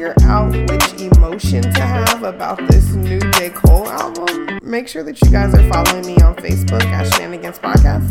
[0.00, 3.50] figure out which emotion to have about this new J.
[3.50, 8.10] Cole album, make sure that you guys are following me on Facebook at Shenanigans Podcast,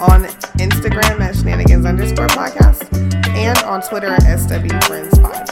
[0.00, 0.24] on
[0.58, 2.92] Instagram at Shenanigans underscore podcast,
[3.36, 5.46] and on Twitter at SW Friends Pod.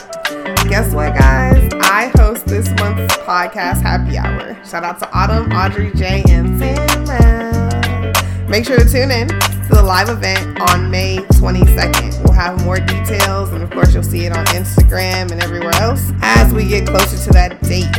[0.67, 1.71] Guess what, guys?
[1.75, 4.61] I host this month's podcast happy hour.
[4.65, 8.49] Shout out to Autumn, Audrey, Jay, and Sam.
[8.49, 12.23] Make sure to tune in to the live event on May 22nd.
[12.23, 16.11] We'll have more details, and of course, you'll see it on Instagram and everywhere else
[16.21, 17.91] as we get closer to that date.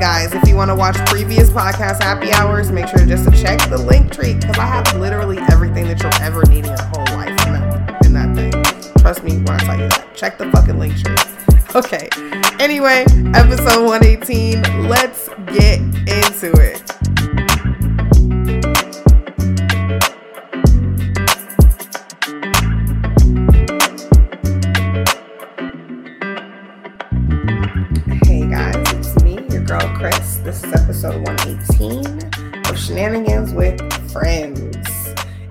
[0.00, 3.58] Guys, if you want to watch previous podcast happy hours, make sure just to check
[3.70, 7.16] the link tree because I have literally everything that you'll ever need in your whole
[7.16, 8.52] life in that, in that thing.
[9.02, 10.16] Trust me when I tell you that.
[10.16, 11.16] Check the fucking link tree.
[11.74, 12.08] Okay.
[12.60, 14.88] Anyway, episode 118.
[14.88, 17.01] Let's get into it.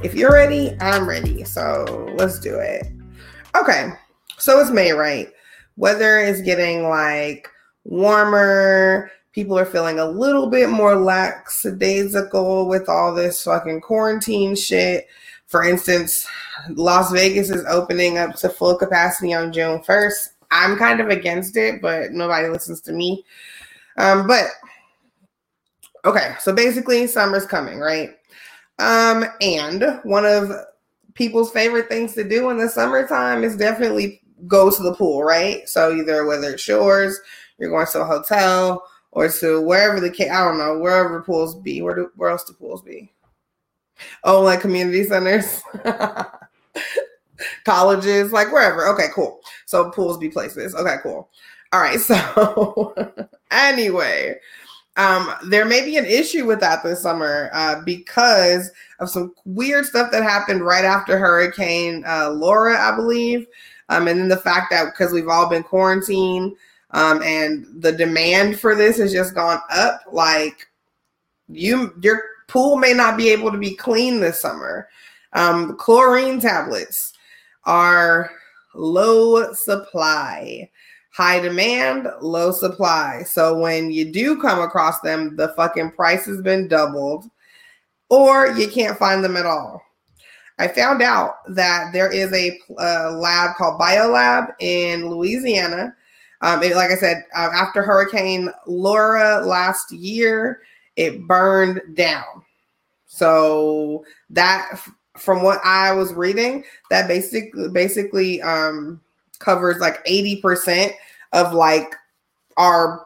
[0.03, 1.43] If you're ready, I'm ready.
[1.43, 2.87] So let's do it.
[3.55, 3.91] Okay,
[4.39, 5.29] so it's May, right?
[5.77, 7.47] Weather is getting like
[7.83, 9.11] warmer.
[9.31, 15.05] People are feeling a little bit more lackadaisical with all this fucking quarantine shit.
[15.45, 16.27] For instance,
[16.69, 20.29] Las Vegas is opening up to full capacity on June 1st.
[20.49, 23.23] I'm kind of against it, but nobody listens to me.
[23.97, 24.47] Um, but
[26.05, 28.15] okay, so basically, summer's coming, right?
[28.79, 30.51] Um, and one of
[31.13, 35.67] people's favorite things to do in the summertime is definitely go to the pool, right?
[35.67, 37.19] So either whether it's shores,
[37.57, 41.81] you're going to a hotel, or to wherever the I don't know wherever pools be.
[41.81, 43.11] Where do where else do pools be?
[44.23, 45.61] Oh, like community centers.
[47.65, 48.87] colleges, like wherever.
[48.87, 49.41] Okay, cool.
[49.65, 50.73] So pools be places.
[50.75, 51.29] Okay, cool.
[51.71, 51.99] All right.
[52.11, 52.95] So
[53.51, 54.35] anyway,
[54.97, 59.85] um, there may be an issue with that this summer uh, because of some weird
[59.85, 63.47] stuff that happened right after Hurricane uh, Laura, I believe.
[63.89, 66.55] Um, and then the fact that because we've all been quarantined
[66.91, 70.67] um, and the demand for this has just gone up, like
[71.47, 74.89] you, your pool may not be able to be clean this summer.
[75.33, 77.13] Um, chlorine tablets
[77.63, 78.31] are
[78.73, 80.69] low supply.
[81.13, 83.23] High demand, low supply.
[83.23, 87.29] So when you do come across them, the fucking price has been doubled
[88.09, 89.81] or you can't find them at all.
[90.59, 95.95] I found out that there is a uh, lab called BioLab in Louisiana.
[96.41, 100.61] Um, it, like I said, uh, after Hurricane Laura last year,
[100.97, 102.43] it burned down.
[103.05, 104.79] So that
[105.17, 109.01] from what I was reading, that basically basically um,
[109.41, 110.91] covers like 80%
[111.33, 111.95] of like
[112.57, 113.05] our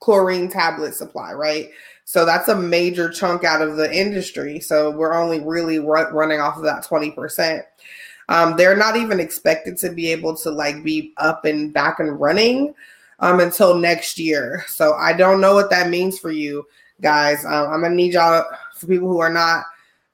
[0.00, 1.70] chlorine tablet supply, right?
[2.04, 4.60] So that's a major chunk out of the industry.
[4.60, 7.62] So we're only really run, running off of that 20%.
[8.28, 12.20] Um, they're not even expected to be able to like be up and back and
[12.20, 12.74] running
[13.20, 14.64] um, until next year.
[14.66, 16.66] So I don't know what that means for you
[17.00, 17.44] guys.
[17.44, 18.44] Um, I'm gonna need y'all
[18.74, 19.64] for people who are not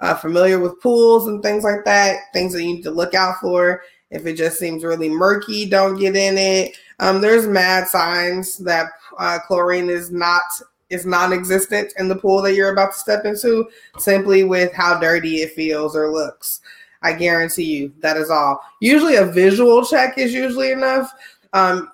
[0.01, 3.41] uh, familiar with pools and things like that, things that you need to look out
[3.41, 3.83] for.
[4.11, 6.77] If it just seems really murky, don't get in it.
[7.01, 8.87] Um, there's mad signs that
[9.19, 10.43] uh, chlorine is not
[10.89, 13.69] is non-existent in the pool that you're about to step into,
[13.99, 16.61] simply with how dirty it feels or looks.
[17.03, 18.61] I guarantee you that is all.
[18.81, 21.13] Usually, a visual check is usually enough.
[21.53, 21.91] Um,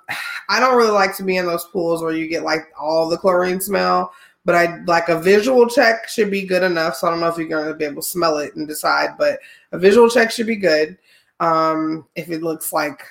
[0.49, 3.17] I don't really like to be in those pools where you get like all the
[3.17, 4.13] chlorine smell
[4.45, 6.97] but I like a visual check should be good enough.
[6.97, 9.11] So I don't know if you're going to be able to smell it and decide,
[9.19, 9.39] but
[9.71, 10.99] a visual check should be good.
[11.41, 13.03] Um, if it looks like,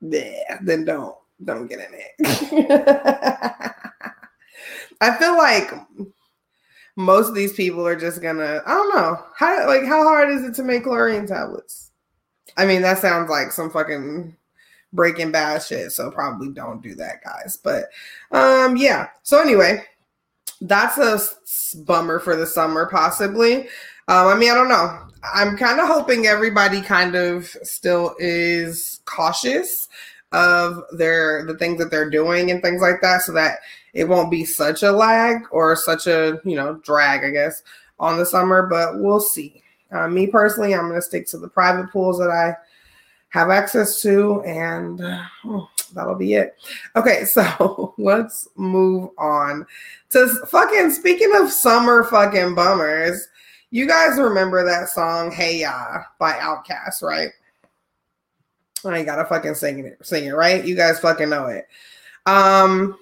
[0.00, 1.14] yeah, then don't
[1.44, 2.14] don't get in it.
[5.00, 5.72] I feel like
[6.96, 8.62] most of these people are just gonna.
[8.66, 11.90] I don't know how like how hard is it to make chlorine tablets?
[12.56, 14.36] I mean, that sounds like some fucking
[14.92, 17.84] breaking bad shit so probably don't do that guys but
[18.32, 19.82] um yeah so anyway
[20.62, 21.20] that's a
[21.84, 23.68] bummer for the summer possibly
[24.10, 24.98] um i mean i don't know
[25.34, 29.88] i'm kind of hoping everybody kind of still is cautious
[30.32, 33.58] of their the things that they're doing and things like that so that
[33.94, 37.62] it won't be such a lag or such a you know drag i guess
[37.98, 39.62] on the summer but we'll see
[39.92, 42.54] uh, me personally i'm going to stick to the private pools that i
[43.30, 45.00] have access to, and
[45.44, 46.56] oh, that'll be it.
[46.94, 49.66] Okay, so let's move on
[50.10, 53.28] to fucking speaking of summer fucking bummers.
[53.72, 57.30] You guys remember that song "Hey Ya" by Outkast, right?
[58.84, 60.64] I ain't gotta fucking sing it, sing it, right?
[60.64, 61.68] You guys fucking know it.
[62.26, 62.98] Um,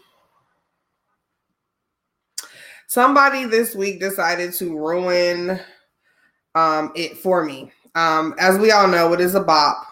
[2.86, 5.58] somebody this week decided to ruin
[6.54, 7.72] um it for me.
[7.94, 9.82] Um, as we all know, it is a bop.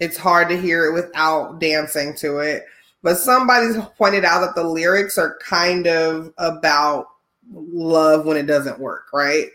[0.00, 2.64] It's hard to hear it without dancing to it.
[3.02, 7.06] But somebody's pointed out that the lyrics are kind of about
[7.50, 9.48] love when it doesn't work, right?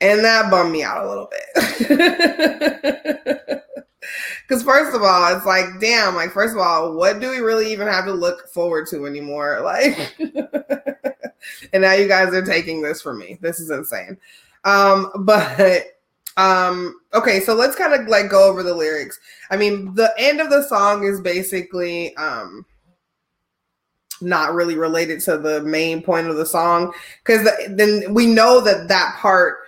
[0.00, 2.50] And that bummed me out a little bit.
[4.50, 7.70] Because first of all, it's like, damn, like first of all, what do we really
[7.70, 9.60] even have to look forward to anymore?
[9.70, 9.96] Like,
[11.72, 13.38] and now you guys are taking this from me.
[13.40, 14.18] This is insane.
[14.64, 15.84] Um, but
[16.36, 19.20] um, okay, so let's kind of like go over the lyrics.
[19.50, 22.66] I mean, the end of the song is basically um
[24.20, 26.92] not really related to the main point of the song
[27.24, 29.59] because then we know that that part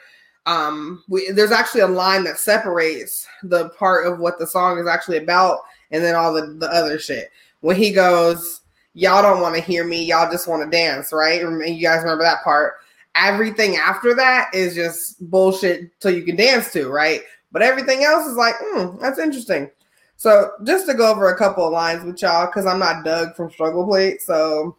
[0.47, 4.87] um we, there's actually a line that separates the part of what the song is
[4.87, 5.61] actually about
[5.91, 7.31] and then all the, the other shit
[7.61, 8.63] when he goes
[8.95, 12.25] y'all don't want to hear me y'all just want to dance right you guys remember
[12.25, 12.75] that part
[13.15, 17.23] everything after that is just bullshit so you can dance to, right?
[17.51, 19.71] But everything else is like, hmm, that's interesting.
[20.17, 23.35] So just to go over a couple of lines with y'all, because I'm not Doug
[23.35, 24.77] from Struggle Plate, so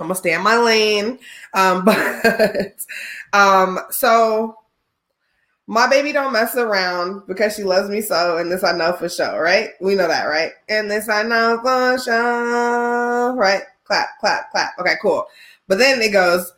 [0.00, 1.18] I'm gonna stay in my lane.
[1.54, 2.84] Um, but
[3.32, 4.58] um, so
[5.72, 9.08] my baby don't mess around because she loves me so, and this I know for
[9.08, 9.70] sure, right?
[9.80, 10.52] We know that, right?
[10.68, 13.62] And this I know for sure, right?
[13.84, 14.72] Clap, clap, clap.
[14.78, 15.24] Okay, cool.
[15.68, 16.52] But then it goes,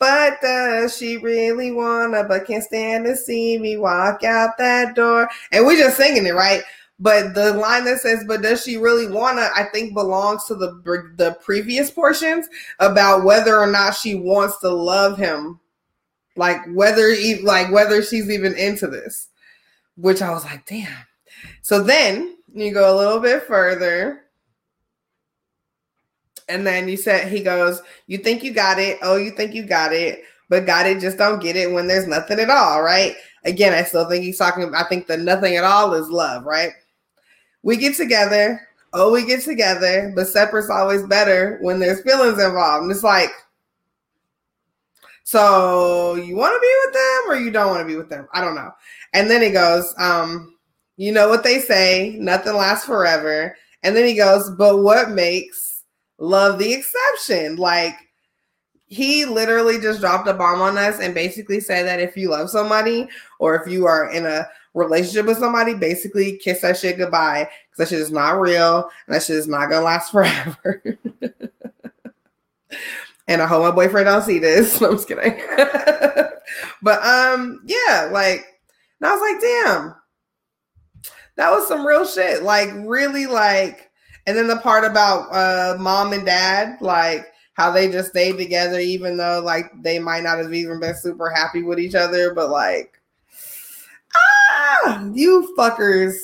[0.00, 5.28] but does she really wanna, but can't stand to see me walk out that door?
[5.52, 6.62] And we're just singing it, right?
[6.98, 10.80] But the line that says, "But does she really wanna?" I think belongs to the
[11.16, 12.48] the previous portions
[12.80, 15.60] about whether or not she wants to love him,
[16.36, 19.28] like whether like whether she's even into this.
[19.96, 20.92] Which I was like, damn.
[21.62, 24.26] So then you go a little bit further
[26.48, 28.98] and then you said he goes, You think you got it?
[29.02, 32.06] Oh, you think you got it, but got it, just don't get it when there's
[32.06, 33.14] nothing at all, right?
[33.44, 36.70] Again, I still think he's talking I think the nothing at all is love, right?
[37.62, 38.60] We get together,
[38.92, 42.82] oh, we get together, but separate's always better when there's feelings involved.
[42.82, 43.30] And it's like,
[45.26, 48.28] so you want to be with them or you don't want to be with them?
[48.32, 48.70] I don't know.
[49.12, 50.56] And then he goes, um,
[50.96, 53.56] you know what they say, nothing lasts forever.
[53.82, 55.82] And then he goes, but what makes
[56.18, 57.56] love the exception.
[57.56, 57.96] Like
[58.86, 62.48] he literally just dropped a bomb on us and basically said that if you love
[62.48, 63.08] somebody
[63.40, 67.78] or if you are in a relationship with somebody, basically kiss that shit goodbye because
[67.78, 70.82] that shit is not real and that shit is not gonna last forever.
[73.28, 74.80] And I hope my boyfriend don't see this.
[74.80, 75.40] No, I'm just kidding.
[76.82, 78.44] but um, yeah, like,
[79.00, 79.94] and I was like, damn,
[81.36, 82.42] that was some real shit.
[82.42, 83.86] Like, really, like
[84.26, 88.78] and then the part about uh, mom and dad, like how they just stayed together,
[88.80, 92.50] even though like they might not have even been super happy with each other, but
[92.50, 93.00] like,
[94.16, 96.16] ah, you fuckers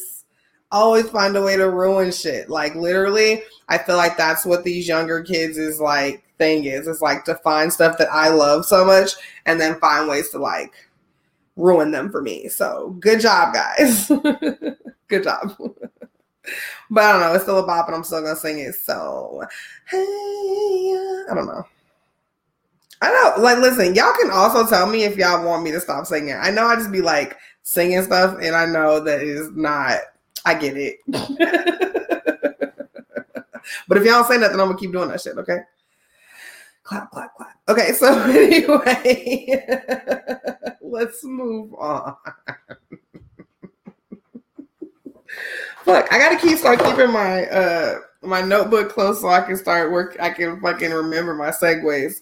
[0.73, 2.51] always find a way to ruin shit.
[2.51, 6.89] Like literally, I feel like that's what these younger kids is like thing is.
[6.89, 9.13] It's like to find stuff that I love so much
[9.47, 10.73] and then find ways to like
[11.57, 12.49] ruin them for me.
[12.49, 14.09] So good job, guys.
[15.09, 15.57] good job.
[16.91, 17.33] but I don't know.
[17.35, 18.75] It's still a bop, and I'm still gonna sing it.
[18.75, 19.43] So,
[19.89, 19.99] hey,
[21.31, 21.65] I don't know.
[23.01, 23.43] I know.
[23.43, 26.35] Like, listen, y'all can also tell me if y'all want me to stop singing.
[26.35, 29.99] I know I just be like singing stuff, and I know that is not.
[30.45, 30.97] I get it.
[33.87, 35.39] but if y'all say nothing, I'm gonna keep doing that shit.
[35.39, 35.59] Okay.
[36.93, 37.59] Clap, clap, clap.
[37.71, 39.65] Okay, so anyway,
[40.83, 42.15] let's move on.
[45.87, 49.91] Look, I gotta keep start keeping my uh my notebook close so I can start
[49.91, 50.19] work.
[50.21, 52.17] I can fucking remember my segues.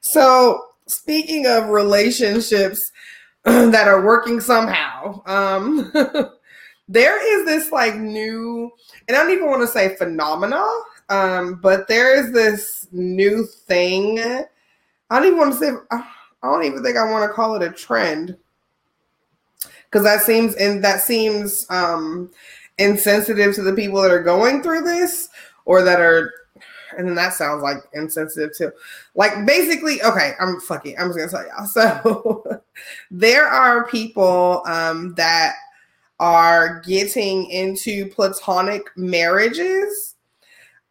[0.00, 2.92] So speaking of relationships
[3.44, 5.90] that are working somehow, um,
[6.86, 8.70] there is this like new,
[9.08, 10.62] and I don't even want to say phenomena,
[11.08, 14.18] um, but there is this new thing.
[14.18, 14.46] I
[15.10, 15.72] don't even want to say.
[15.90, 16.04] I
[16.42, 18.36] don't even think I want to call it a trend
[19.84, 22.30] because that seems and that seems um
[22.78, 25.28] insensitive to the people that are going through this
[25.66, 26.32] or that are
[26.96, 28.72] and then that sounds like insensitive too.
[29.14, 31.66] Like basically, okay, I'm fucking I'm just gonna tell y'all.
[31.66, 32.62] So
[33.10, 35.54] there are people um that
[36.20, 40.11] are getting into platonic marriages.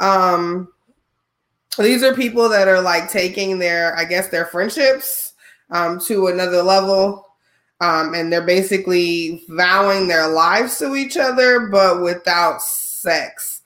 [0.01, 0.67] Um
[1.77, 5.33] these are people that are like taking their, I guess, their friendships
[5.69, 7.27] um to another level
[7.81, 13.63] Um, and they're basically vowing their lives to each other, but without sex.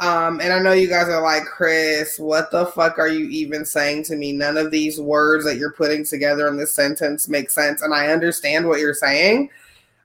[0.00, 3.64] Um, and I know you guys are like, Chris, what the fuck are you even
[3.64, 4.30] saying to me?
[4.32, 7.82] None of these words that you're putting together in this sentence make sense.
[7.82, 9.50] And I understand what you're saying,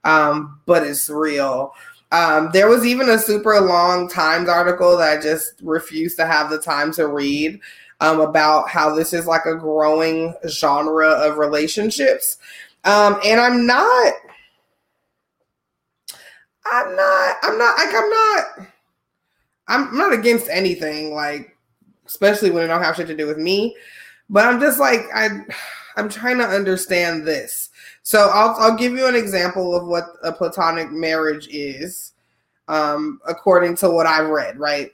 [0.04, 1.76] um, but it's real.
[2.14, 6.52] Um, there was even a super long Times article that I just refused to have
[6.52, 7.60] the time to read
[8.02, 12.38] um, about how this is like a growing genre of relationships.
[12.84, 14.14] Um, and I'm not,
[16.72, 18.46] I'm not, I'm not, like, I'm not,
[19.68, 21.58] I'm not against anything, like,
[22.06, 23.76] especially when it don't have shit to do with me.
[24.30, 25.30] But I'm just like, I,
[25.96, 27.70] I'm trying to understand this.
[28.04, 32.14] So I'll, I'll give you an example of what a platonic marriage is,
[32.68, 34.92] um, according to what I've read, right?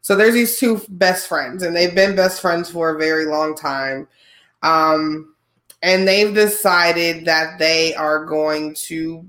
[0.00, 3.54] So there's these two best friends, and they've been best friends for a very long
[3.54, 4.08] time.
[4.62, 5.34] Um,
[5.82, 9.24] and they've decided that they are going to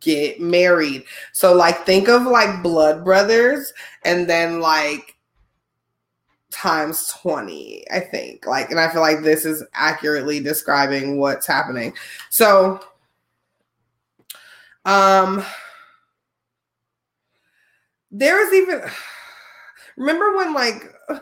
[0.00, 1.04] get married.
[1.32, 3.72] So like think of like blood brothers
[4.04, 5.13] and then like
[6.54, 8.46] times 20, I think.
[8.46, 11.94] Like and I feel like this is accurately describing what's happening.
[12.30, 12.80] So
[14.84, 15.44] um
[18.10, 18.82] there was even
[19.96, 20.92] Remember when like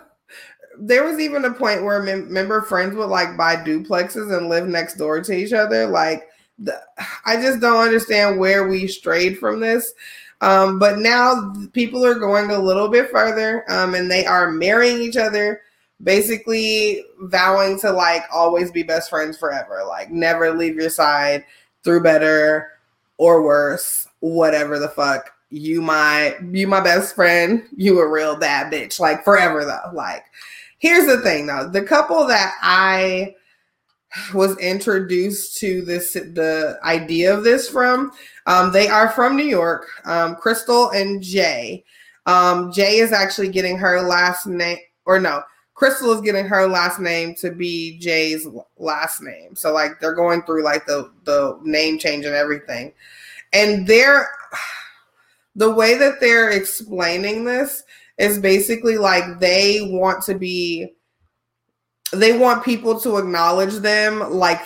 [0.79, 4.95] there was even a point where member friends would like buy duplexes and live next
[4.95, 5.87] door to each other.
[5.87, 6.81] Like the,
[7.25, 9.93] I just don't understand where we strayed from this.
[10.43, 15.01] Um, but now people are going a little bit further, um, and they are marrying
[15.01, 15.63] each other,
[16.03, 21.45] basically vowing to like always be best friends forever, like never leave your side
[21.85, 22.73] through better
[23.19, 25.31] or worse, whatever the fuck.
[25.51, 30.25] You my you my best friend you a real bad bitch like forever though like
[30.79, 33.35] here's the thing though the couple that i
[34.35, 38.13] was introduced to this the idea of this from
[38.47, 41.85] um, they are from new york um, crystal and jay.
[42.27, 45.43] Um, jay is actually getting her last name or no
[45.83, 48.47] crystal is getting her last name to be jay's
[48.79, 49.57] last name.
[49.57, 52.93] So like they're going through like the the name change and everything.
[53.53, 54.31] And they're
[55.57, 57.83] the way that they're explaining this
[58.17, 60.93] is basically like they want to be
[62.13, 64.61] they want people to acknowledge them like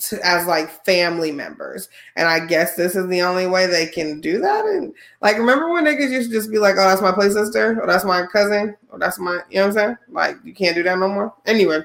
[0.00, 1.88] to, as like family members.
[2.16, 4.64] And i guess this is the only way they can do that.
[4.64, 7.80] And like remember when niggas used to just be like oh that's my play sister
[7.80, 9.96] or that's my cousin or that's my you know what i'm saying?
[10.08, 11.34] Like you can't do that no more.
[11.46, 11.82] Anyway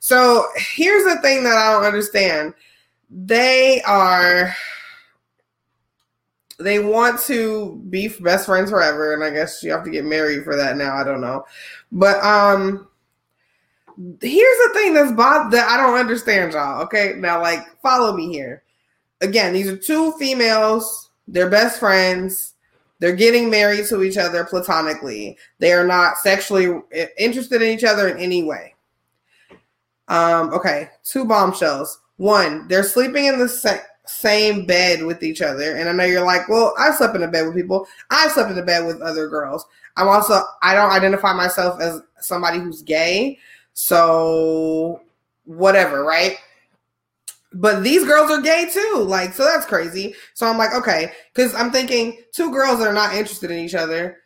[0.00, 2.54] so here's the thing that i don't understand.
[3.08, 4.54] They are
[6.58, 10.44] they want to be best friends forever, and I guess you have to get married
[10.44, 10.96] for that now.
[10.96, 11.44] I don't know,
[11.90, 12.88] but um,
[14.20, 16.82] here's the thing that's bod- that I don't understand, y'all.
[16.82, 18.62] Okay, now like follow me here.
[19.20, 21.10] Again, these are two females.
[21.28, 22.54] They're best friends.
[22.98, 25.36] They're getting married to each other platonically.
[25.58, 26.80] They are not sexually
[27.18, 28.74] interested in each other in any way.
[30.08, 32.00] Um, okay, two bombshells.
[32.16, 35.76] One, they're sleeping in the same same bed with each other.
[35.76, 37.86] And I know you're like, well, I've slept in a bed with people.
[38.10, 39.64] I've slept in a bed with other girls.
[39.96, 43.38] I'm also I don't identify myself as somebody who's gay.
[43.74, 45.02] So
[45.44, 46.36] whatever, right?
[47.54, 49.04] But these girls are gay too.
[49.06, 50.14] Like, so that's crazy.
[50.34, 53.74] So I'm like, okay, because I'm thinking two girls that are not interested in each
[53.74, 54.18] other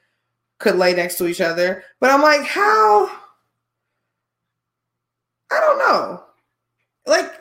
[0.58, 1.84] could lay next to each other.
[2.00, 3.10] But I'm like, how?
[5.50, 6.22] I don't know.
[7.06, 7.32] Like,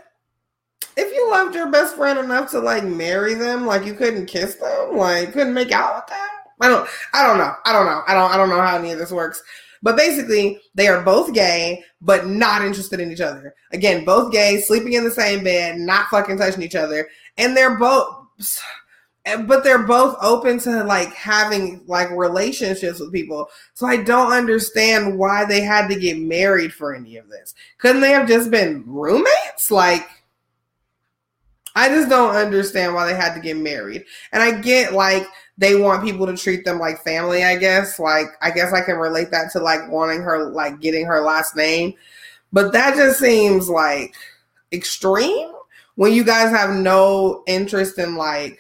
[0.98, 4.56] if you loved your best friend enough to like marry them, like you couldn't kiss
[4.56, 6.28] them, like couldn't make out with them.
[6.62, 7.54] I don't I don't know.
[7.66, 8.04] I don't know.
[8.08, 9.44] I don't I don't know how any of this works.
[9.86, 13.54] But basically, they are both gay, but not interested in each other.
[13.72, 17.08] Again, both gay, sleeping in the same bed, not fucking touching each other.
[17.38, 18.26] And they're both
[19.48, 23.48] but they're both open to like having like relationships with people.
[23.76, 27.54] So I don't understand why they had to get married for any of this.
[27.78, 29.70] Couldn't they have just been roommates?
[29.70, 30.08] Like
[31.76, 34.06] I just don't understand why they had to get married.
[34.32, 35.28] And I get like
[35.58, 38.00] they want people to treat them like family, I guess.
[38.00, 41.56] Like I guess I can relate that to like wanting her like getting her last
[41.56, 41.94] name.
[42.52, 44.16] But that just seems like
[44.72, 45.52] extreme
[45.96, 48.60] when you guys have no interest in like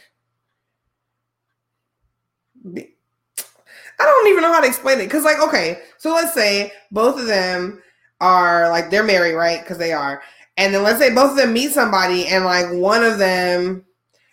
[3.97, 5.09] I don't even know how to explain it.
[5.09, 7.81] Cause like, okay, so let's say both of them
[8.21, 9.61] are like they're married, right?
[9.61, 10.21] Because they are.
[10.57, 13.85] And then let's say both of them meet somebody and like one of them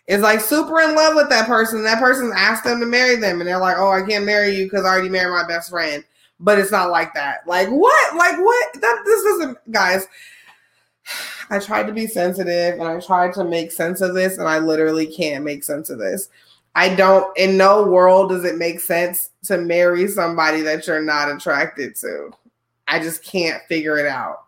[0.06, 1.85] is like super in love with that person.
[1.85, 4.64] That person's asked them to marry them and they're like, oh, I can't marry you
[4.64, 6.04] because I already married my best friend.
[6.40, 7.47] But it's not like that.
[7.47, 8.16] Like what?
[8.16, 8.80] Like what?
[8.80, 10.06] That this isn't guys.
[11.50, 14.59] I tried to be sensitive and I tried to make sense of this, and I
[14.59, 16.30] literally can't make sense of this.
[16.75, 21.30] I don't, in no world does it make sense to marry somebody that you're not
[21.30, 22.30] attracted to.
[22.88, 24.44] I just can't figure it out.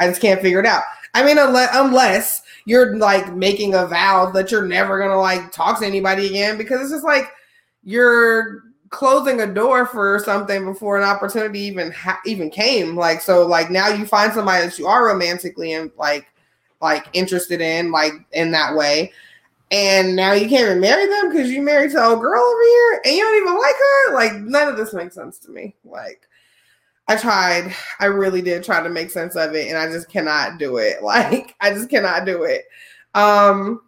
[0.00, 0.84] I just can't figure it out.
[1.14, 5.80] I mean, unless, unless you're like making a vow that you're never gonna like talk
[5.80, 7.30] to anybody again, because it's just like
[7.84, 12.96] you're closing a door for something before an opportunity even ha- even came.
[12.96, 16.26] Like so, like now you find somebody that you are romantically and like
[16.80, 19.12] like interested in, like in that way.
[19.70, 23.00] And now you can't even marry them because you married to a girl over here
[23.06, 24.14] and you don't even like her.
[24.14, 25.74] Like none of this makes sense to me.
[25.84, 26.28] Like
[27.08, 30.58] I tried, I really did try to make sense of it, and I just cannot
[30.58, 30.98] do it.
[31.02, 32.64] Like I just cannot do it.
[33.14, 33.82] Um,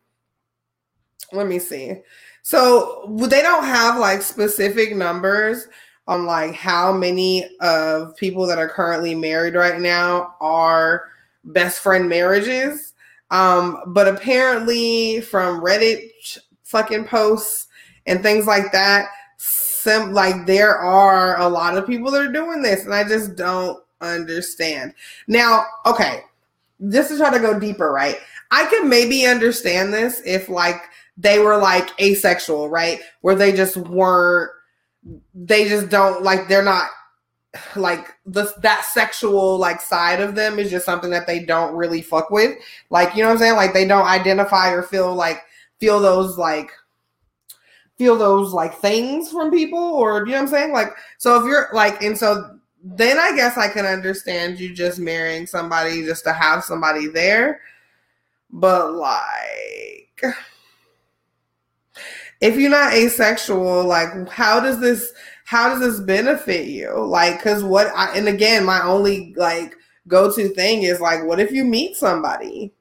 [1.33, 2.01] let me see.
[2.43, 5.67] So they don't have like specific numbers
[6.07, 11.05] on like how many of people that are currently married right now are
[11.45, 12.93] best friend marriages.
[13.31, 17.69] Um, but apparently from Reddit fucking posts
[18.07, 19.09] and things like that,
[19.85, 23.37] some like there are a lot of people that are doing this, and I just
[23.37, 24.95] don't understand.
[25.29, 26.23] Now, okay,
[26.91, 28.19] just to try to go deeper, right?
[28.51, 30.83] I could maybe understand this if like
[31.17, 33.01] they were like asexual, right?
[33.21, 34.51] Where they just weren't,
[35.35, 36.89] they just don't like, they're not
[37.77, 42.03] like the that sexual like side of them is just something that they don't really
[42.03, 42.59] fuck with.
[42.91, 43.57] Like, you know what I'm saying?
[43.57, 45.43] Like they don't identify or feel like
[45.79, 46.71] feel those like
[47.97, 50.73] feel those like things from people or you know what I'm saying?
[50.73, 54.99] Like so if you're like and so then I guess I can understand you just
[54.99, 57.61] marrying somebody just to have somebody there.
[58.51, 60.23] But like
[62.41, 65.13] if you're not asexual, like how does this
[65.45, 66.95] how does this benefit you?
[66.99, 69.75] Like, cause what I and again, my only like
[70.09, 72.75] go-to thing is like, what if you meet somebody?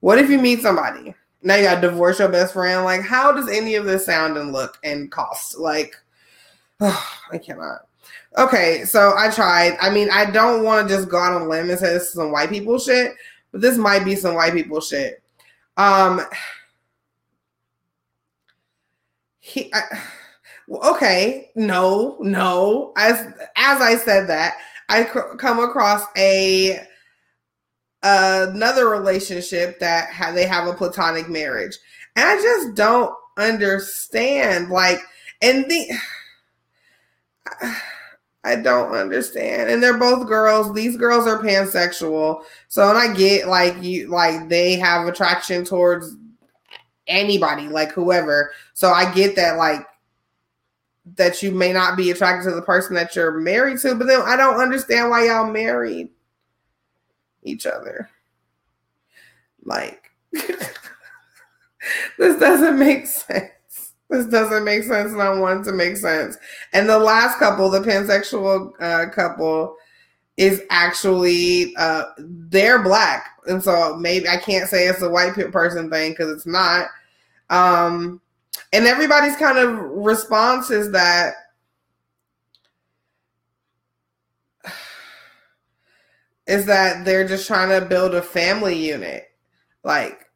[0.00, 1.14] What if you meet somebody?
[1.42, 2.84] Now you gotta divorce your best friend.
[2.84, 5.58] Like, how does any of this sound and look and cost?
[5.58, 5.96] Like,
[6.80, 7.86] oh, I cannot.
[8.38, 9.76] Okay, so I tried.
[9.80, 12.04] I mean, I don't want to just go out on a limb and say this
[12.04, 13.14] is some white people shit,
[13.52, 15.22] but this might be some white people shit.
[15.76, 16.20] Um,
[19.40, 19.82] he, I,
[20.90, 22.92] okay, no, no.
[22.96, 26.86] As as I said that, I come across a
[28.02, 31.76] another relationship that ha- they have a platonic marriage,
[32.16, 34.70] and I just don't understand.
[34.70, 35.00] Like,
[35.42, 35.90] and the
[38.42, 39.68] I don't understand.
[39.70, 40.72] And they're both girls.
[40.72, 42.42] These girls are pansexual.
[42.68, 46.16] So and I get like you like they have attraction towards
[47.06, 48.52] anybody, like whoever.
[48.72, 49.86] So I get that, like,
[51.16, 54.22] that you may not be attracted to the person that you're married to, but then
[54.22, 56.08] I don't understand why y'all married
[57.42, 58.08] each other.
[59.64, 63.50] Like, this doesn't make sense.
[64.08, 66.36] This doesn't make sense, and I want to make sense.
[66.72, 69.76] And the last couple, the pansexual uh, couple,
[70.36, 75.90] is actually uh, they're black, and so maybe I can't say it's a white person
[75.90, 76.88] thing because it's not.
[77.50, 78.20] Um,
[78.72, 81.34] and everybody's kind of response is that
[86.50, 89.30] is that they're just trying to build a family unit.
[89.84, 90.26] Like,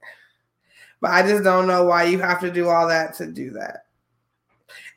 [1.00, 3.86] but I just don't know why you have to do all that to do that.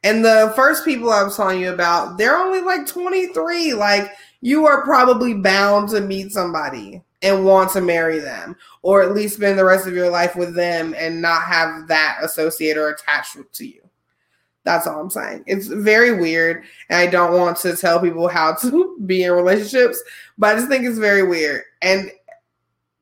[0.04, 3.74] And the first people I was telling you about, they're only like 23.
[3.74, 9.16] Like, you are probably bound to meet somebody and want to marry them or at
[9.16, 12.90] least spend the rest of your life with them and not have that associated or
[12.90, 13.87] attached to you.
[14.68, 15.46] That's all I'm saying.
[15.48, 16.66] It's very weird.
[16.90, 20.04] And I don't want to tell people how to be in relationships,
[20.38, 21.64] but I just think it's very weird.
[21.82, 22.12] And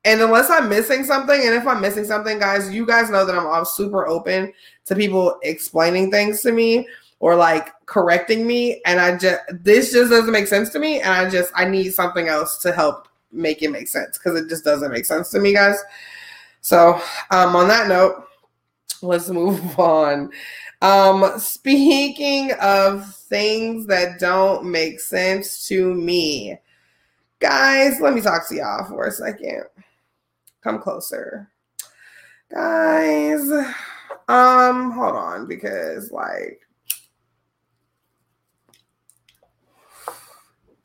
[0.04, 3.36] and unless I'm missing something, and if I'm missing something, guys, you guys know that
[3.36, 4.52] I'm, I'm super open
[4.84, 6.86] to people explaining things to me
[7.18, 8.80] or like correcting me.
[8.86, 11.00] And I just this just doesn't make sense to me.
[11.00, 14.48] And I just I need something else to help make it make sense because it
[14.48, 15.82] just doesn't make sense to me, guys.
[16.60, 17.00] So,
[17.32, 18.28] um, on that note,
[19.02, 20.30] let's move on.
[20.82, 26.58] Um, speaking of things that don't make sense to me,
[27.40, 29.64] guys, let me talk to y'all for a second.
[30.62, 31.50] Come closer,
[32.52, 33.50] guys.
[34.28, 36.60] Um, hold on because like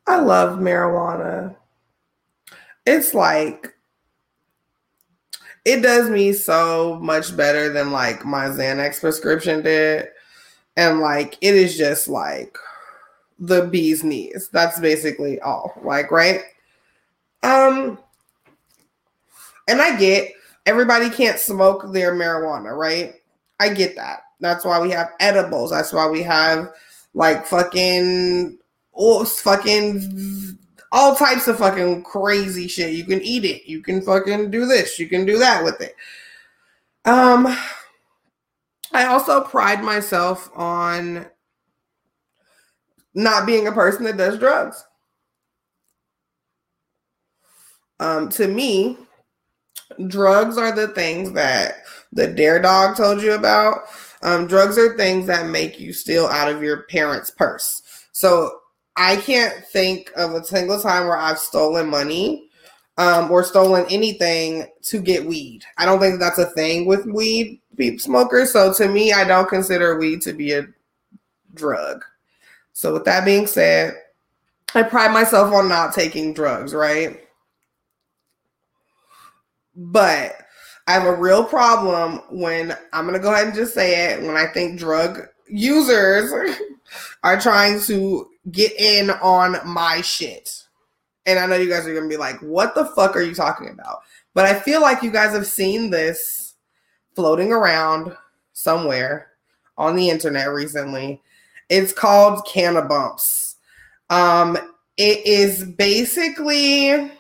[0.08, 1.56] I love marijuana
[2.86, 3.74] it's like
[5.66, 10.08] it does me so much better than like my Xanax prescription did.
[10.78, 12.58] And like it is just like
[13.40, 14.50] the bee's knees.
[14.52, 15.74] That's basically all.
[15.84, 16.42] Like, right?
[17.44, 18.00] Um
[19.68, 20.32] And I get
[20.66, 23.16] everybody can't smoke their marijuana, right?
[23.60, 24.22] I get that.
[24.40, 25.72] That's why we have edibles.
[25.72, 26.72] That's why we have
[27.14, 28.58] like fucking
[28.96, 30.58] oh fucking
[30.92, 32.94] all types of fucking crazy shit.
[32.94, 33.70] You can eat it.
[33.70, 35.00] You can fucking do this.
[35.00, 35.96] You can do that with it.
[37.06, 37.48] Um
[38.94, 41.26] I also pride myself on
[43.14, 44.86] not being a person that does drugs.
[48.00, 48.98] Um, to me,
[50.08, 53.82] drugs are the things that the dare dog told you about.
[54.24, 57.82] Um, drugs are things that make you steal out of your parents' purse.
[58.12, 58.61] So
[58.96, 62.50] I can't think of a single time where I've stolen money
[62.98, 65.64] um, or stolen anything to get weed.
[65.78, 67.62] I don't think that's a thing with weed
[67.98, 68.52] smokers.
[68.52, 70.68] So to me, I don't consider weed to be a
[71.54, 72.04] drug.
[72.74, 73.96] So with that being said,
[74.74, 77.20] I pride myself on not taking drugs, right?
[79.76, 80.36] But
[80.88, 84.22] I have a real problem when I'm going to go ahead and just say it
[84.22, 86.32] when I think drug users
[87.24, 90.64] are trying to get in on my shit.
[91.26, 93.36] And I know you guys are going to be like, what the fuck are you
[93.36, 94.00] talking about?
[94.34, 96.56] But I feel like you guys have seen this
[97.16, 98.16] floating around
[98.54, 99.28] somewhere
[99.78, 101.22] on the internet recently.
[101.70, 103.56] It's called Cannabumps.
[104.10, 104.58] Um,
[104.98, 107.12] it is basically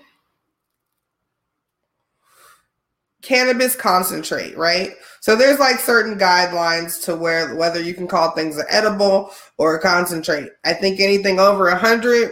[3.22, 4.92] cannabis concentrate, right?
[5.20, 9.32] So there's like certain guidelines to where whether you can call things edible
[9.62, 10.50] or concentrate.
[10.66, 12.32] I think anything over a hundred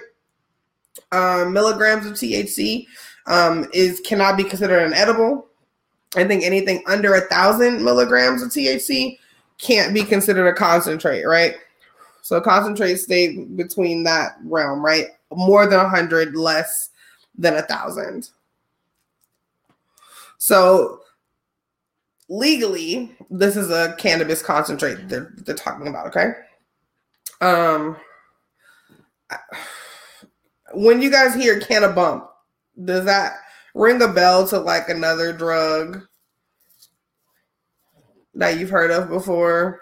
[1.12, 2.88] um, milligrams of THC
[3.28, 5.46] um, is cannot be considered an edible.
[6.16, 9.20] I think anything under a thousand milligrams of THC
[9.60, 11.54] can't be considered a concentrate, right?
[12.24, 15.10] So concentrate stay between that realm, right?
[15.32, 16.90] More than a hundred, less
[17.38, 18.32] than a thousand.
[20.40, 21.02] So
[22.28, 26.32] legally, this is a cannabis concentrate they're, they're talking about, okay?
[27.42, 27.98] Um
[30.74, 32.28] when you guys hear Cannabump,
[32.84, 33.38] does that
[33.74, 36.02] ring a bell to like another drug
[38.36, 39.82] that you've heard of before?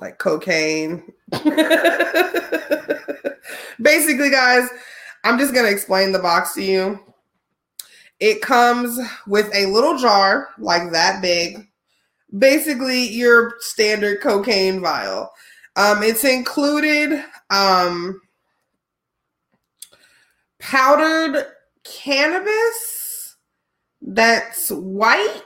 [0.00, 1.12] Like cocaine.
[3.80, 4.68] Basically, guys,
[5.24, 7.00] I'm just gonna explain the box to you.
[8.20, 11.66] It comes with a little jar like that big.
[12.36, 15.30] Basically, your standard cocaine vial.
[15.78, 18.20] Um, it's included um,
[20.58, 21.46] powdered
[21.84, 23.36] cannabis
[24.02, 25.42] that's white.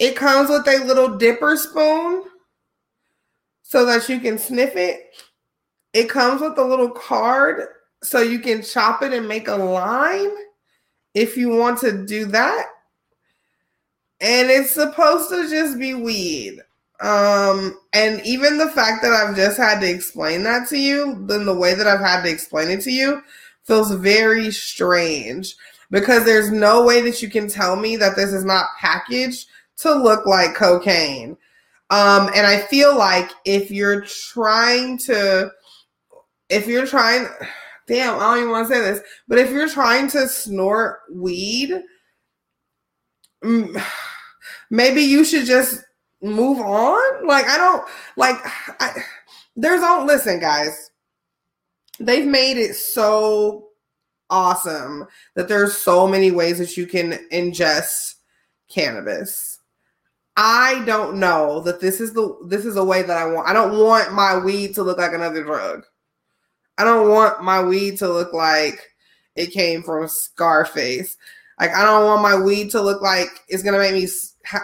[0.00, 2.24] It comes with a little dipper spoon
[3.62, 5.14] so that you can sniff it.
[5.92, 7.68] It comes with a little card
[8.02, 10.32] so you can chop it and make a line
[11.14, 12.66] if you want to do that.
[14.20, 16.60] And it's supposed to just be weed.
[17.00, 21.44] Um, and even the fact that I've just had to explain that to you, then
[21.44, 23.22] the way that I've had to explain it to you
[23.64, 25.54] feels very strange
[25.90, 29.94] because there's no way that you can tell me that this is not packaged to
[29.94, 31.36] look like cocaine.
[31.90, 35.52] Um, and I feel like if you're trying to,
[36.48, 37.28] if you're trying,
[37.86, 41.72] damn, I don't even want to say this, but if you're trying to snort weed,
[44.70, 45.82] maybe you should just
[46.26, 47.26] move on.
[47.26, 47.84] Like, I don't,
[48.16, 48.36] like,
[48.80, 49.02] I,
[49.56, 50.90] there's all, listen, guys,
[51.98, 53.68] they've made it so
[54.30, 58.14] awesome that there's so many ways that you can ingest
[58.68, 59.60] cannabis.
[60.36, 63.48] I don't know that this is the this is a way that I want.
[63.48, 65.84] I don't want my weed to look like another drug.
[66.76, 68.78] I don't want my weed to look like
[69.34, 71.16] it came from Scarface.
[71.58, 74.06] Like I don't want my weed to look like it's gonna make me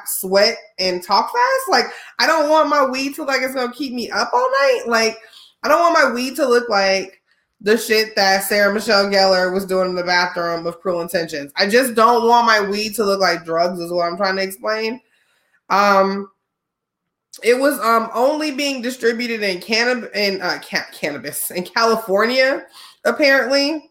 [0.07, 1.69] sweat and talk fast.
[1.69, 1.87] Like
[2.19, 4.83] I don't want my weed to like it's gonna keep me up all night.
[4.87, 5.17] Like
[5.63, 7.21] I don't want my weed to look like
[7.61, 11.53] the shit that Sarah Michelle Gellar was doing in the bathroom of cruel intentions.
[11.57, 14.43] I just don't want my weed to look like drugs, is what I'm trying to
[14.43, 15.01] explain.
[15.71, 16.29] Um,
[17.43, 22.67] it was um only being distributed in cannabis in uh, ca- cannabis in California,
[23.05, 23.91] apparently.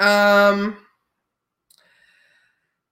[0.00, 0.76] Um,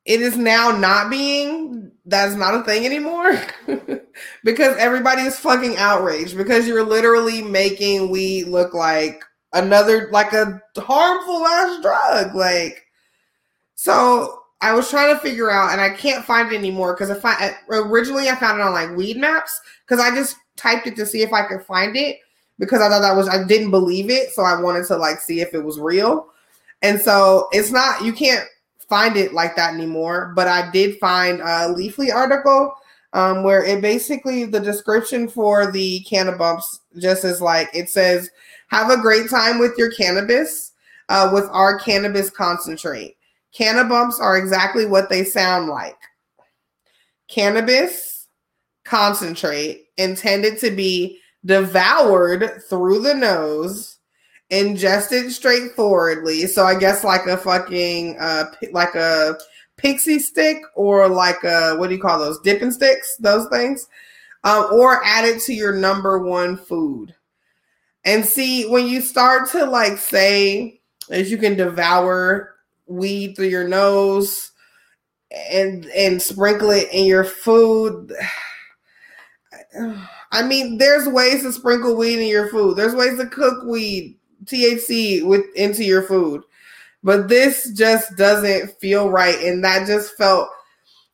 [0.04, 3.40] it is now not being that's not a thing anymore.
[4.44, 6.36] Because everybody is fucking outraged.
[6.36, 12.34] Because you're literally making weed look like another like a harmful ass drug.
[12.34, 12.84] Like,
[13.74, 16.92] so I was trying to figure out, and I can't find it anymore.
[16.92, 19.50] Because if I originally I found it on like Weedmaps.
[19.86, 22.18] Because I just typed it to see if I could find it.
[22.58, 25.40] Because I thought that was I didn't believe it, so I wanted to like see
[25.40, 26.28] if it was real.
[26.82, 28.44] And so it's not, you can't
[28.92, 30.34] find it like that anymore.
[30.36, 32.74] But I did find a Leafly article
[33.14, 38.28] um, where it basically, the description for the Cannabumps just is like, it says,
[38.68, 40.72] have a great time with your cannabis
[41.08, 43.16] uh, with our cannabis concentrate.
[43.54, 45.96] Cannabumps are exactly what they sound like.
[47.28, 48.28] Cannabis
[48.84, 53.91] concentrate intended to be devoured through the nose,
[54.52, 56.46] ingested straightforwardly.
[56.46, 59.38] So I guess like a fucking uh like a
[59.78, 63.16] pixie stick or like a what do you call those dipping sticks?
[63.16, 63.88] Those things,
[64.44, 67.14] um, or added to your number one food.
[68.04, 73.66] And see when you start to like say as you can devour weed through your
[73.66, 74.52] nose
[75.50, 78.12] and and sprinkle it in your food.
[80.34, 82.76] I mean, there's ways to sprinkle weed in your food.
[82.76, 86.42] There's ways to cook weed, THC with into your food.
[87.02, 90.48] But this just doesn't feel right and that just felt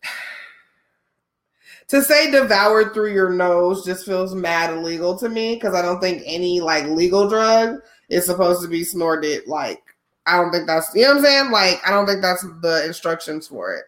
[1.88, 6.00] to say devoured through your nose just feels mad illegal to me because I don't
[6.00, 9.82] think any like legal drug is supposed to be snorted like
[10.26, 11.50] I don't think that's you know what I'm saying?
[11.50, 13.84] Like I don't think that's the instructions for it.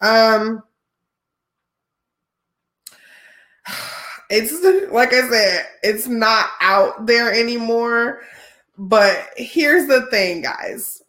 [0.00, 0.62] Um
[4.30, 4.52] it's
[4.92, 8.22] like I said, it's not out there anymore.
[8.78, 11.02] But here's the thing, guys.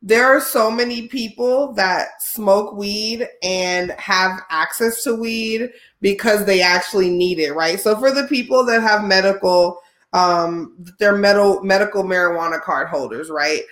[0.00, 5.70] There are so many people that smoke weed and have access to weed
[6.00, 7.78] because they actually need it, right?
[7.78, 9.80] So for the people that have medical
[10.14, 13.62] um they're medical medical marijuana card holders, right?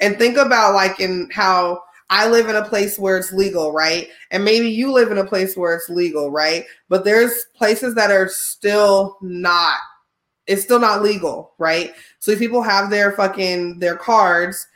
[0.00, 4.08] And think about like in how I live in a place where it's legal, right?
[4.30, 6.64] And maybe you live in a place where it's legal, right?
[6.88, 9.78] But there's places that are still not
[10.46, 11.92] it's still not legal, right?
[12.18, 14.66] So people have their fucking their cards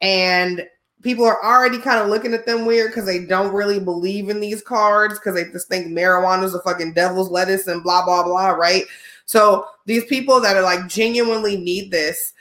[0.00, 0.66] and
[1.02, 4.40] people are already kind of looking at them weird because they don't really believe in
[4.40, 8.22] these cards because they just think marijuana is a fucking devil's lettuce and blah blah
[8.22, 8.84] blah, right?
[9.26, 12.32] So these people that are like genuinely need this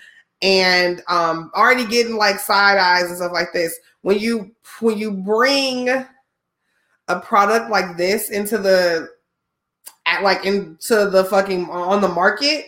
[0.41, 5.12] and um already getting like side eyes and stuff like this when you when you
[5.12, 5.89] bring
[7.08, 9.10] a product like this into the
[10.06, 12.65] at like into the fucking on the market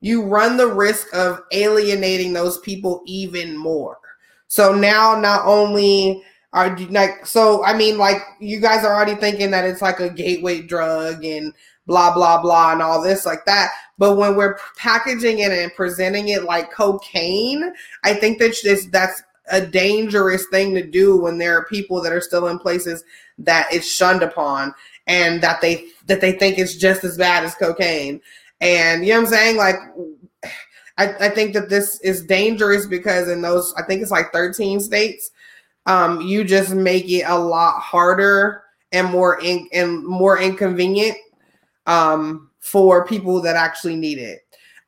[0.00, 3.98] you run the risk of alienating those people even more.
[4.46, 6.22] So now not only
[6.54, 10.08] are like so i mean like you guys are already thinking that it's like a
[10.08, 11.52] gateway drug and
[11.86, 13.70] blah blah blah and all this like that.
[13.98, 17.72] But when we're packaging it and presenting it like cocaine
[18.04, 22.12] i think that this that's a dangerous thing to do when there are people that
[22.12, 23.04] are still in places
[23.38, 24.74] that it's shunned upon
[25.06, 28.20] and that they that they think it's just as bad as cocaine
[28.60, 29.76] and you know what i'm saying like
[30.96, 34.80] I, I think that this is dangerous because in those i think it's like 13
[34.80, 35.30] states
[35.88, 41.16] um, you just make it a lot harder and more in, and more inconvenient
[41.86, 44.40] um, for people that actually need it.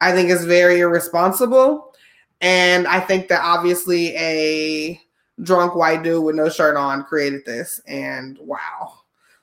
[0.02, 1.94] I think it's very irresponsible.
[2.42, 5.00] And I think that obviously a
[5.42, 7.80] drunk white dude with no shirt on created this.
[7.87, 8.99] And wow.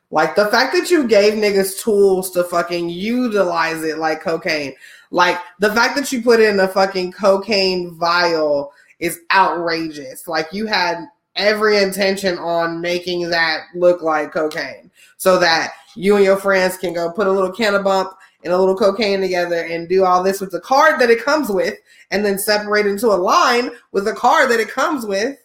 [0.10, 4.74] Like the fact that you gave niggas tools to fucking utilize it like cocaine.
[5.12, 10.28] Like the fact that you put in a fucking cocaine vial is outrageous.
[10.28, 16.26] Like you had every intention on making that look like cocaine so that you and
[16.26, 19.66] your friends can go put a little can of Cannabump and a little cocaine together
[19.66, 21.76] and do all this with the card that it comes with
[22.12, 25.38] and then separate into a line with the card that it comes with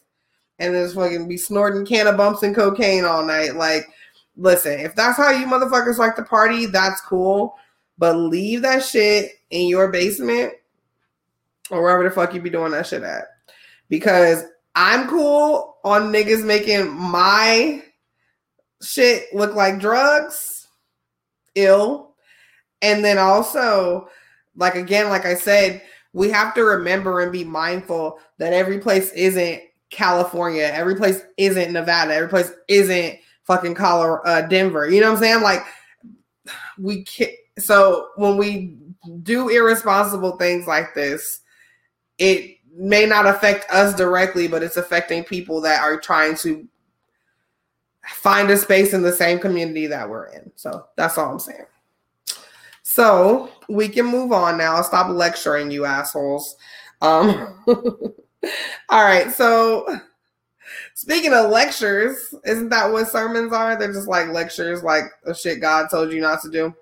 [0.58, 3.56] and then just fucking be snorting can of Cannabumps and cocaine all night.
[3.56, 3.88] Like,
[4.36, 7.56] listen, if that's how you motherfuckers like to party, that's cool.
[7.98, 10.54] But leave that shit in your basement
[11.70, 13.24] or wherever the fuck you be doing that shit at.
[13.88, 17.82] Because I'm cool on niggas making my
[18.82, 20.66] shit look like drugs,
[21.54, 22.14] ill.
[22.80, 24.08] And then also,
[24.56, 29.10] like again, like I said, we have to remember and be mindful that every place
[29.12, 34.88] isn't California, every place isn't Nevada, every place isn't fucking Colorado, uh, Denver.
[34.88, 35.42] You know what I'm saying?
[35.42, 35.62] Like
[36.78, 37.32] we can't.
[37.58, 38.76] So when we
[39.22, 41.40] do irresponsible things like this,
[42.18, 46.66] it may not affect us directly, but it's affecting people that are trying to
[48.08, 50.50] find a space in the same community that we're in.
[50.56, 51.66] So that's all I'm saying.
[52.82, 54.80] So we can move on now.
[54.82, 56.56] Stop lecturing, you assholes.
[57.00, 59.30] Um, all right.
[59.30, 59.98] So
[60.94, 63.78] speaking of lectures, isn't that what sermons are?
[63.78, 66.74] They're just like lectures, like the shit God told you not to do.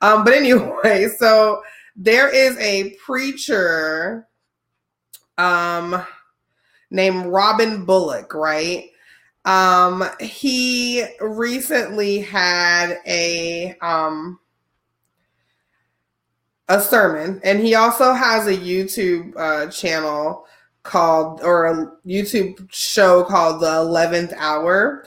[0.00, 1.62] Um, but anyway, so
[1.96, 4.26] there is a preacher
[5.38, 6.04] um
[6.90, 8.90] named Robin Bullock, right?
[9.44, 14.38] Um, he recently had a um
[16.68, 20.46] a sermon, and he also has a YouTube uh, channel
[20.84, 25.06] called or a YouTube show called The Eleventh Hour.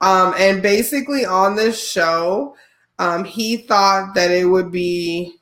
[0.00, 2.56] Um, and basically on this show,
[2.98, 5.36] um, he thought that it would be,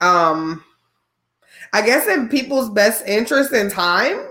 [0.00, 0.62] um,
[1.72, 4.28] I guess, in people's best interest and time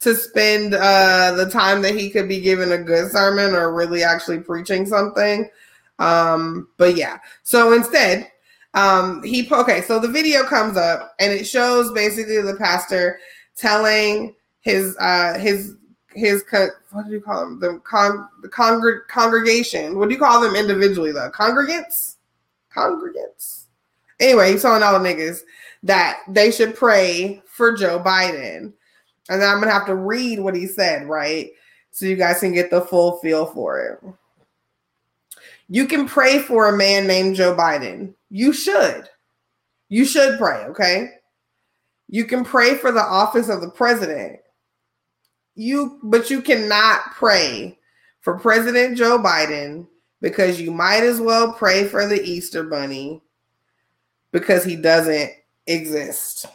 [0.00, 4.02] to spend uh, the time that he could be giving a good sermon or really
[4.02, 5.48] actually preaching something.
[5.98, 8.30] Um, but yeah, so instead,
[8.74, 9.80] um, he okay.
[9.80, 13.18] So the video comes up and it shows basically the pastor
[13.56, 15.74] telling his uh, his
[16.14, 16.44] his
[16.92, 19.98] what do you call them the con the congr- congregation.
[19.98, 21.30] What do you call them individually though?
[21.30, 22.16] Congregants,
[22.74, 23.64] congregants.
[24.18, 25.40] Anyway, he's telling all the niggas
[25.82, 28.72] that they should pray for Joe Biden.
[29.28, 31.50] And then I'm gonna have to read what he said, right?
[31.90, 34.00] So you guys can get the full feel for it.
[35.68, 38.14] You can pray for a man named Joe Biden.
[38.30, 39.08] You should.
[39.88, 41.15] You should pray, okay?
[42.08, 44.38] You can pray for the office of the president.
[45.54, 47.78] You but you cannot pray
[48.20, 49.86] for President Joe Biden
[50.20, 53.22] because you might as well pray for the Easter bunny
[54.32, 55.30] because he doesn't
[55.66, 56.46] exist.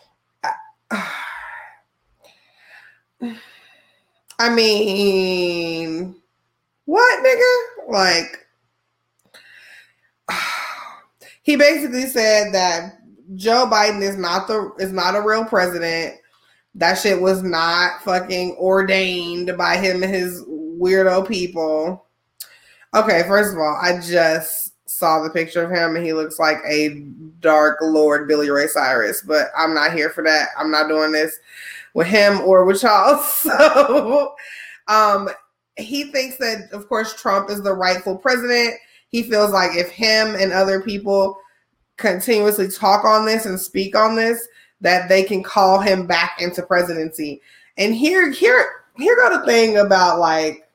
[4.40, 6.16] I mean,
[6.86, 7.92] what nigga?
[7.92, 8.48] Like
[11.44, 13.01] he basically said that
[13.36, 16.16] Joe Biden is not the is not a real president.
[16.76, 22.06] That shit was not fucking ordained by him and his weirdo people.
[22.94, 26.58] Okay, first of all, I just saw the picture of him and he looks like
[26.68, 27.00] a
[27.40, 30.50] dark Lord Billy Ray Cyrus, but I'm not here for that.
[30.58, 31.38] I'm not doing this
[31.94, 33.24] with him or with y'all.
[33.24, 34.36] So
[34.88, 35.30] um
[35.78, 38.76] he thinks that of course Trump is the rightful president.
[39.10, 41.38] He feels like if him and other people
[41.98, 44.48] continuously talk on this and speak on this,
[44.82, 47.42] that they can call him back into presidency.
[47.78, 50.68] And here, here, here go the thing about like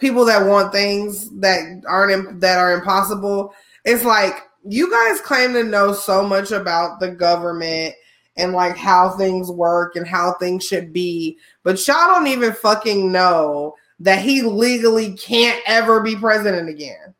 [0.00, 3.54] people that want things that aren't that are impossible.
[3.84, 7.94] It's like you guys claim to know so much about the government
[8.36, 13.10] and like how things work and how things should be, but y'all don't even fucking
[13.10, 17.14] know that he legally can't ever be president again.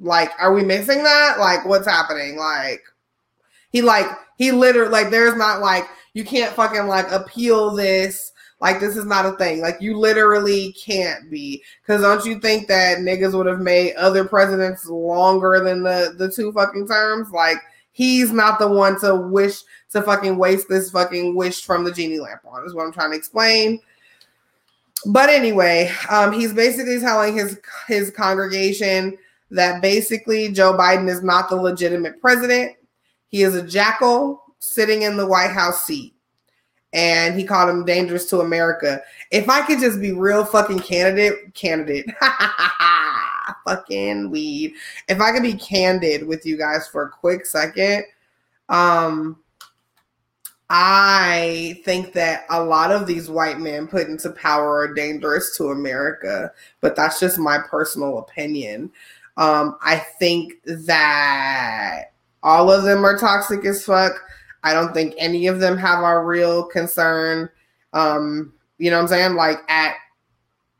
[0.00, 1.38] Like, are we missing that?
[1.38, 2.36] Like, what's happening?
[2.36, 2.82] Like,
[3.70, 4.06] he like
[4.38, 5.84] he literally like there's not like
[6.14, 8.32] you can't fucking like appeal this.
[8.60, 9.62] Like, this is not a thing.
[9.62, 11.62] Like, you literally can't be.
[11.80, 16.30] Because don't you think that niggas would have made other presidents longer than the the
[16.30, 17.30] two fucking terms?
[17.30, 17.58] Like,
[17.92, 19.60] he's not the one to wish
[19.92, 22.64] to fucking waste this fucking wish from the genie lamp on.
[22.64, 23.80] Is what I'm trying to explain
[25.06, 29.16] but anyway, um, he's basically telling his his congregation
[29.50, 32.76] that basically Joe Biden is not the legitimate president.
[33.28, 36.14] He is a jackal sitting in the White House seat.
[36.92, 39.00] And he called him dangerous to America.
[39.30, 42.06] If I could just be real fucking candidate, candidate,
[43.64, 44.74] fucking weed.
[45.08, 48.04] If I could be candid with you guys for a quick second,
[48.68, 49.38] um,
[50.68, 55.70] I think that a lot of these white men put into power are dangerous to
[55.70, 58.92] America, but that's just my personal opinion.
[59.36, 62.12] Um, I think that
[62.42, 64.12] all of them are toxic as fuck.
[64.62, 67.48] I don't think any of them have our real concern.
[67.92, 69.34] Um, you know what I'm saying?
[69.34, 69.94] Like at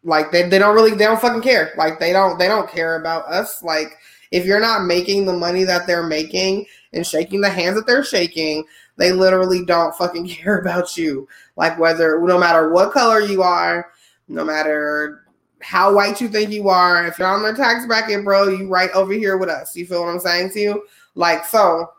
[0.02, 1.72] like they, they don't really they don't fucking care.
[1.76, 3.62] Like they don't they don't care about us.
[3.62, 3.96] Like
[4.30, 8.04] if you're not making the money that they're making and shaking the hands that they're
[8.04, 8.64] shaking,
[8.96, 11.28] they literally don't fucking care about you.
[11.56, 13.90] Like whether no matter what color you are,
[14.28, 15.24] no matter
[15.62, 18.90] how white you think you are, if you're on the tax bracket, bro, you right
[18.92, 19.76] over here with us.
[19.76, 20.84] You feel what I'm saying to you?
[21.14, 21.90] Like so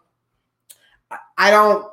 [1.38, 1.86] I don't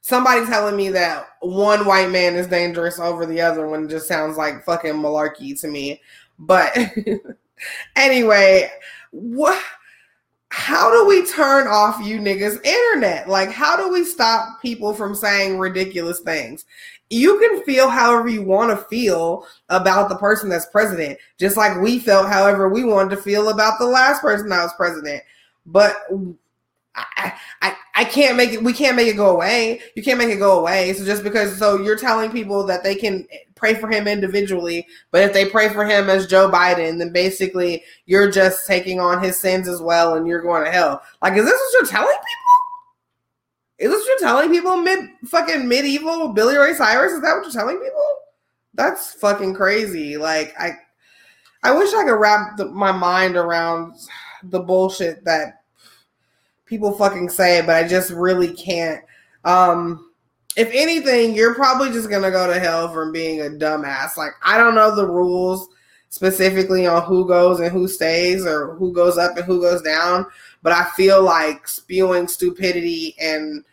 [0.00, 4.36] somebody telling me that one white man is dangerous over the other one just sounds
[4.36, 6.00] like fucking malarkey to me.
[6.38, 6.76] But
[7.96, 8.70] anyway,
[9.10, 9.62] what
[10.50, 13.28] how do we turn off you niggas internet?
[13.28, 16.64] Like, how do we stop people from saying ridiculous things?
[17.10, 21.80] You can feel however you want to feel about the person that's president, just like
[21.80, 25.22] we felt however we wanted to feel about the last person that was president.
[25.64, 25.96] But
[26.94, 27.32] I,
[27.62, 28.62] I, I can't make it.
[28.62, 29.80] We can't make it go away.
[29.94, 30.92] You can't make it go away.
[30.92, 35.22] So just because, so you're telling people that they can pray for him individually, but
[35.22, 39.40] if they pray for him as Joe Biden, then basically you're just taking on his
[39.40, 41.02] sins as well, and you're going to hell.
[41.22, 42.47] Like, is this what you're telling people?
[43.78, 44.76] Is this what you're telling people?
[44.76, 47.12] Mid fucking medieval Billy Ray Cyrus?
[47.12, 48.04] Is that what you're telling people?
[48.74, 50.16] That's fucking crazy.
[50.16, 50.72] Like I,
[51.62, 53.94] I wish I could wrap the, my mind around
[54.42, 55.62] the bullshit that
[56.66, 59.02] people fucking say, but I just really can't.
[59.44, 60.10] Um,
[60.56, 64.16] if anything, you're probably just gonna go to hell from being a dumbass.
[64.16, 65.68] Like I don't know the rules
[66.10, 70.26] specifically on who goes and who stays or who goes up and who goes down,
[70.62, 73.64] but I feel like spewing stupidity and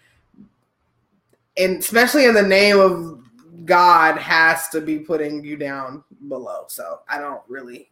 [1.58, 3.26] and especially in the name of
[3.66, 6.66] God has to be putting you down below.
[6.68, 7.90] So I don't really.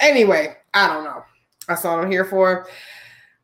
[0.00, 1.24] Anyway, I don't know.
[1.66, 2.66] That's all I'm here for.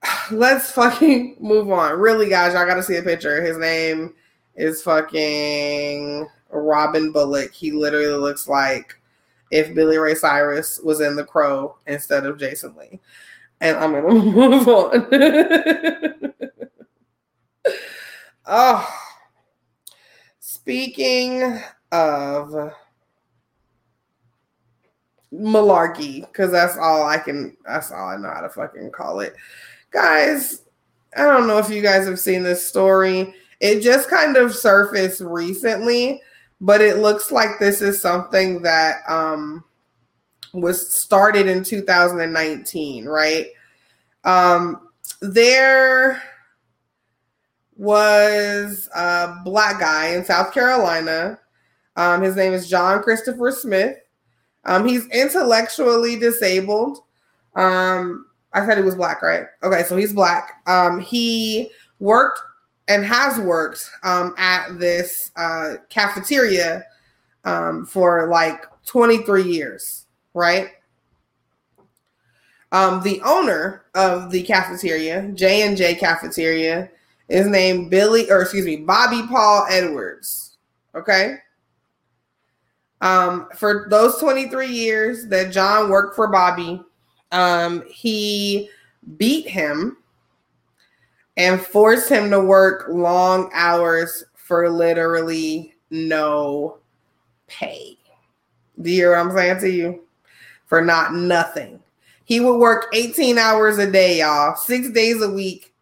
[0.30, 1.98] Let's fucking move on.
[1.98, 3.42] Really, guys, y'all got to see a picture.
[3.42, 4.14] His name
[4.54, 7.52] is fucking Robin Bullock.
[7.52, 9.00] He literally looks like
[9.50, 13.00] if Billy Ray Cyrus was in The Crow instead of Jason Lee.
[13.64, 15.08] And I'm gonna move on.
[18.46, 19.00] oh,
[20.38, 21.60] speaking
[21.90, 22.72] of
[25.32, 27.56] malarkey, because that's all I can.
[27.66, 29.34] That's all I know how to fucking call it,
[29.90, 30.62] guys.
[31.16, 33.34] I don't know if you guys have seen this story.
[33.60, 36.20] It just kind of surfaced recently
[36.60, 39.62] but it looks like this is something that um,
[40.54, 43.48] was started in 2019, right?
[44.24, 44.88] Um,
[45.20, 46.22] there
[47.76, 51.38] was a black guy in South Carolina.
[51.96, 53.98] Um, his name is John Christopher Smith.
[54.64, 56.98] Um, he's intellectually disabled.
[57.54, 59.46] Um, I said he was black, right?
[59.62, 60.62] Okay, so he's black.
[60.66, 62.40] Um, he worked
[62.88, 66.84] and has worked um, at this uh, cafeteria
[67.44, 70.68] um, for like 23 years, right?
[72.74, 76.90] Um, the owner of the cafeteria, J and J Cafeteria,
[77.28, 80.56] is named Billy, or excuse me, Bobby Paul Edwards.
[80.92, 81.36] Okay.
[83.00, 86.82] Um, for those 23 years that John worked for Bobby,
[87.30, 88.68] um, he
[89.18, 89.98] beat him
[91.36, 96.78] and forced him to work long hours for literally no
[97.46, 97.96] pay.
[98.82, 100.02] Do you hear what I'm saying to you?
[100.66, 101.78] For not nothing.
[102.24, 105.74] He would work 18 hours a day, y'all, six days a week.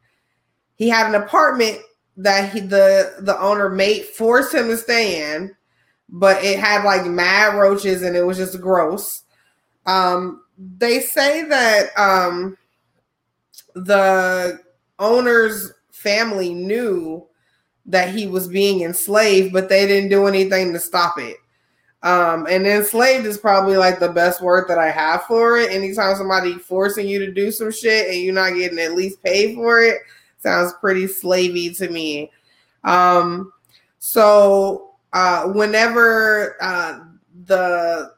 [0.75, 1.79] He had an apartment
[2.17, 5.55] that he the the owner made forced him to stay in,
[6.09, 9.23] but it had like mad roaches and it was just gross.
[9.87, 12.57] Um, they say that um
[13.75, 14.61] the
[14.99, 17.27] owner's family knew
[17.87, 21.37] that he was being enslaved, but they didn't do anything to stop it.
[22.05, 25.71] Um, and enslaved is probably like the best word that I have for it.
[25.71, 29.55] Anytime somebody forcing you to do some shit and you're not getting at least paid
[29.55, 29.99] for it,
[30.39, 32.33] sounds pretty slavey to me.
[32.83, 33.53] Um,
[34.01, 37.01] so uh, whenever uh,
[37.47, 38.13] the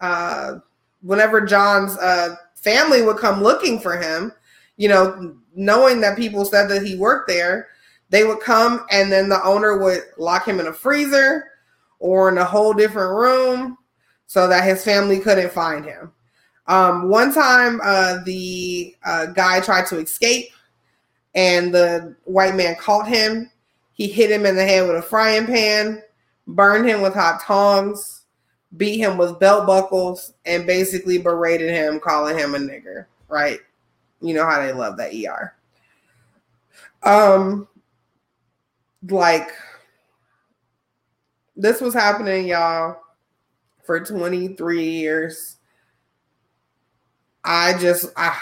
[0.00, 0.54] uh,
[1.02, 4.32] whenever John's uh, family would come looking for him,
[4.78, 7.68] you know, knowing that people said that he worked there,
[8.08, 11.44] they would come and then the owner would lock him in a freezer
[11.98, 13.78] or in a whole different room
[14.26, 16.12] so that his family couldn't find him.
[16.66, 20.50] Um, one time, uh, the uh, guy tried to escape
[21.34, 23.50] and the white man caught him.
[23.92, 26.02] He hit him in the head with a frying pan,
[26.46, 28.22] burned him with hot tongs,
[28.76, 33.60] beat him with belt buckles, and basically berated him, calling him a nigger, right?
[34.20, 35.54] You know how they love that ER.
[37.02, 37.68] Um,
[39.08, 39.50] like
[41.58, 42.96] this was happening, y'all,
[43.84, 45.56] for 23 years.
[47.44, 48.38] I just, I,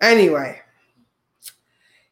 [0.00, 0.60] anyway,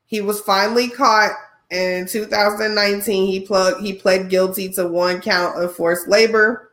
[0.06, 1.32] he was finally caught
[1.70, 3.26] in 2019.
[3.26, 6.72] He plug he pled guilty to one count of forced labor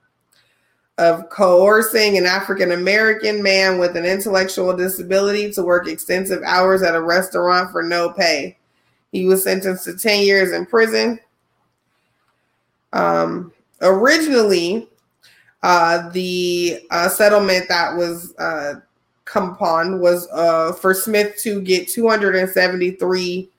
[0.97, 6.95] of coercing an African American man with an intellectual disability to work extensive hours at
[6.95, 8.57] a restaurant for no pay.
[9.11, 11.19] He was sentenced to 10 years in prison.
[12.95, 14.87] Um, originally,
[15.61, 18.75] uh, the uh, settlement that was uh,
[19.25, 23.49] come upon was uh, for Smith to get two hundred and seventy three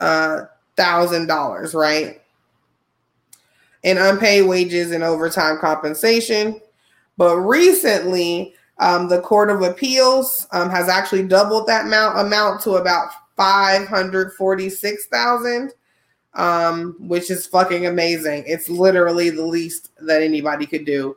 [0.00, 0.44] uh,
[0.76, 2.20] thousand dollars, right?
[3.84, 6.58] and unpaid wages and overtime compensation.
[7.16, 12.76] But recently, um, the Court of Appeals um, has actually doubled that amount, amount to
[12.76, 15.72] about 546,000
[16.38, 18.44] um, which is fucking amazing.
[18.46, 21.16] It's literally the least that anybody could do.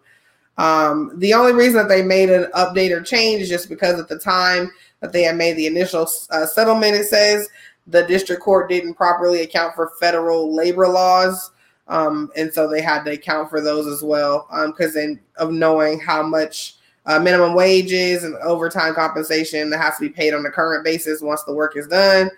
[0.58, 4.10] Um, the only reason that they made an update or change is just because at
[4.10, 7.48] the time that they had made the initial uh, settlement, it says
[7.88, 11.52] the district court didn't properly account for federal labor laws.
[11.88, 16.00] Um, and so they had to account for those as well because um, of knowing
[16.00, 20.50] how much uh, minimum wages and overtime compensation that has to be paid on the
[20.50, 22.30] current basis once the work is done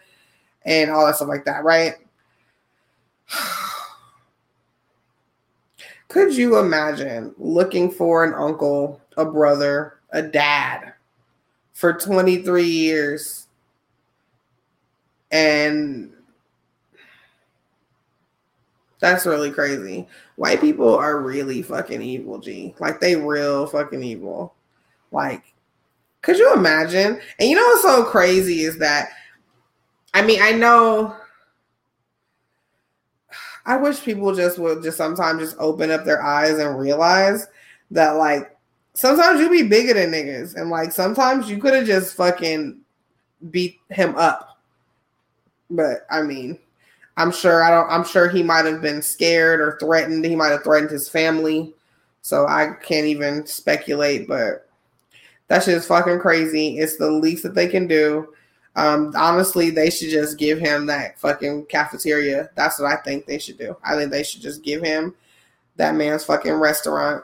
[0.66, 1.96] and all that stuff like that, right?
[6.08, 10.94] Could you imagine looking for an uncle, a brother, a dad
[11.74, 13.48] for 23 years
[15.32, 16.12] and
[19.00, 20.08] that's really crazy.
[20.38, 22.74] White people are really fucking evil, G.
[22.80, 24.54] Like they real fucking evil.
[25.12, 25.44] Like,
[26.22, 27.20] could you imagine?
[27.38, 29.10] And you know what's so crazy is that
[30.14, 31.16] I mean, I know
[33.66, 37.48] I wish people just would just sometimes just open up their eyes and realize
[37.92, 38.56] that like
[38.94, 42.80] sometimes you be bigger than niggas and like sometimes you could have just fucking
[43.52, 44.60] beat him up.
[45.70, 46.60] But I mean,
[47.18, 47.90] I'm sure I don't.
[47.90, 50.26] I'm sure he might have been scared or threatened.
[50.26, 51.74] He might have threatened his family.
[52.22, 54.28] So I can't even speculate.
[54.28, 54.68] But
[55.48, 56.80] that shit is fucking crazy.
[56.80, 58.34] It's the least that they can do.
[58.76, 62.50] Um, honestly, they should just give him that fucking cafeteria.
[62.56, 63.78] That's what I think they should do.
[63.84, 65.14] I think they should just give him
[65.76, 67.24] that man's fucking restaurant,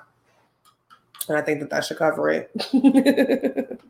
[1.27, 2.51] and I think that that should cover it.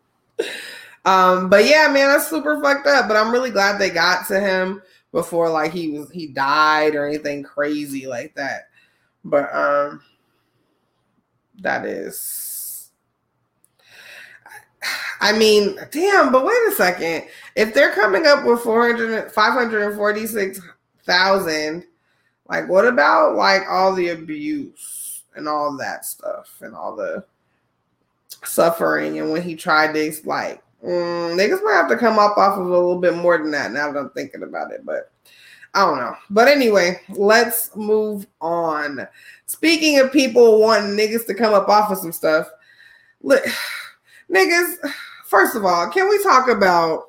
[1.06, 3.08] um, but yeah, man, that's super fucked up.
[3.08, 4.82] But I'm really glad they got to him
[5.12, 8.70] before like he was he died or anything crazy like that.
[9.24, 10.02] But um
[11.62, 12.92] that is
[15.22, 17.26] I mean, damn, but wait a second.
[17.60, 21.86] If they're coming up with 400 546,000,
[22.48, 27.24] like what about like all the abuse and all that stuff and all the
[28.46, 32.58] suffering and when he tried to like Mm, niggas might have to come up off
[32.58, 35.12] of a little bit more than that now that I'm thinking about it, but
[35.74, 36.16] I don't know.
[36.30, 39.06] But anyway, let's move on.
[39.46, 42.50] Speaking of people wanting niggas to come up off of some stuff,
[43.22, 43.44] look,
[44.32, 44.76] niggas,
[45.26, 47.09] first of all, can we talk about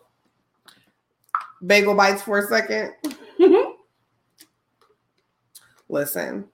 [1.67, 2.95] bagel bites for a second?
[3.39, 3.73] Mm-hmm.
[5.89, 6.47] Listen.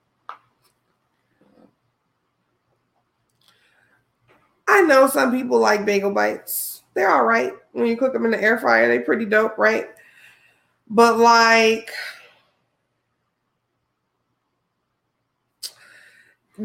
[4.68, 7.52] I know some people like bagel bites they're all right.
[7.72, 9.86] When you cook them in the air fryer, They're pretty dope, right?
[10.88, 11.90] But like,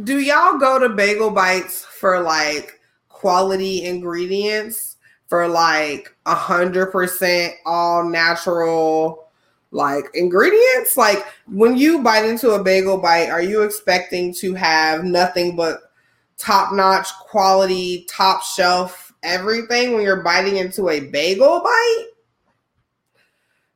[0.06, 2.80] do y'all go to Bagel Bites for like
[3.10, 4.91] quality ingredients?
[5.32, 9.30] For like a hundred percent all natural
[9.72, 10.98] like ingredients?
[10.98, 15.94] Like when you bite into a bagel bite, are you expecting to have nothing but
[16.38, 22.06] top notch quality, top shelf everything when you're biting into a bagel bite?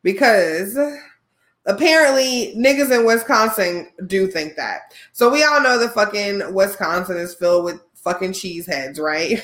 [0.04, 0.78] Because
[1.66, 4.94] apparently niggas in Wisconsin do think that.
[5.14, 9.44] So we all know that fucking Wisconsin is filled with fucking cheeseheads, right?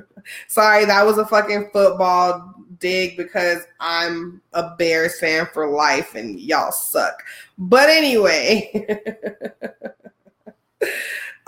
[0.48, 6.38] Sorry, that was a fucking football dig because I'm a Bears fan for life and
[6.38, 7.22] y'all suck.
[7.56, 8.86] But anyway.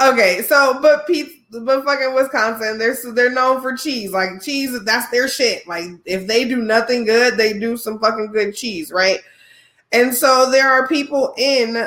[0.03, 4.11] Okay, so but Pete, but fucking Wisconsin, they're they're known for cheese.
[4.11, 5.67] Like cheese, that's their shit.
[5.69, 9.21] Like if they do nothing good, they do some fucking good cheese, right?
[9.93, 11.87] And so there are people in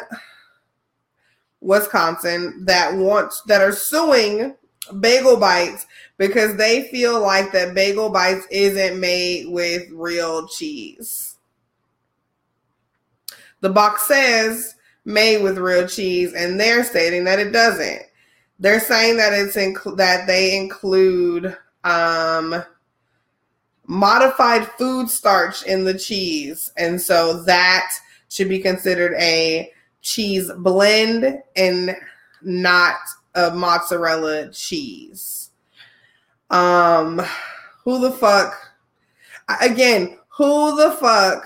[1.60, 4.56] Wisconsin that want that are suing
[5.00, 5.86] Bagel Bites
[6.18, 11.38] because they feel like that Bagel Bites isn't made with real cheese.
[13.62, 14.76] The box says
[15.06, 18.02] made with real cheese, and they're stating that it doesn't.
[18.60, 22.64] They're saying that it's inc- that they include um,
[23.88, 27.92] modified food starch in the cheese, and so that
[28.30, 29.72] should be considered a
[30.02, 31.96] cheese blend and
[32.42, 32.96] not
[33.36, 35.52] a mozzarella cheese.
[36.50, 37.22] Um,
[37.84, 38.54] who the fuck?
[39.62, 41.46] Again, who the fuck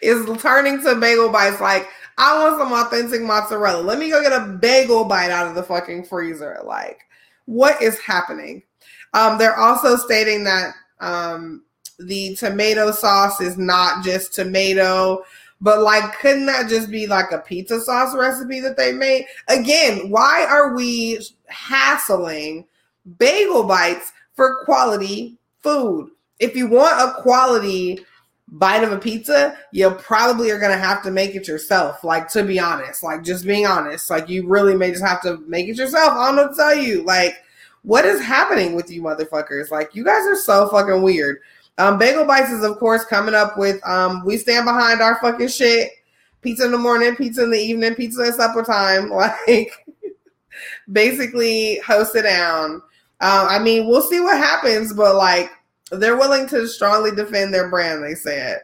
[0.00, 3.82] is turning to bagel bites like I want some authentic mozzarella.
[3.82, 6.58] Let me go get a bagel bite out of the fucking freezer.
[6.64, 7.00] Like,
[7.44, 8.62] what is happening?
[9.12, 11.64] Um, they're also stating that um,
[11.98, 15.24] the tomato sauce is not just tomato,
[15.60, 19.26] but like, couldn't that just be like a pizza sauce recipe that they made?
[19.48, 22.66] Again, why are we hassling
[23.18, 26.10] bagel bites for quality food?
[26.38, 28.00] If you want a quality
[28.48, 32.04] bite of a pizza, you probably are gonna have to make it yourself.
[32.04, 35.38] Like to be honest, like just being honest, like you really may just have to
[35.48, 36.12] make it yourself.
[36.12, 37.02] I don't know to tell you.
[37.02, 37.42] Like,
[37.82, 39.70] what is happening with you motherfuckers?
[39.70, 41.38] Like, you guys are so fucking weird.
[41.78, 45.48] Um, Bagel Bites is of course coming up with um, we stand behind our fucking
[45.48, 45.90] shit.
[46.40, 49.10] Pizza in the morning, pizza in the evening, pizza at supper time.
[49.46, 49.70] Like
[50.90, 52.80] basically host it down.
[53.20, 55.50] Uh, I mean, we'll see what happens, but like
[55.90, 58.02] they're willing to strongly defend their brand.
[58.02, 58.60] They said.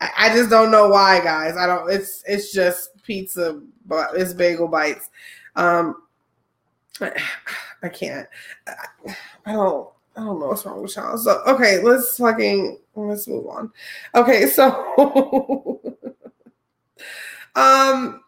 [0.00, 1.56] I, I just don't know why, guys.
[1.56, 1.90] I don't.
[1.90, 5.10] It's it's just pizza, but it's bagel bites.
[5.56, 6.02] Um,
[7.82, 8.28] I, can't.
[9.46, 9.88] I don't.
[10.16, 11.16] I don't know what's wrong with y'all.
[11.16, 13.72] So okay, let's fucking let's move on.
[14.14, 14.68] Okay, so
[17.54, 18.20] um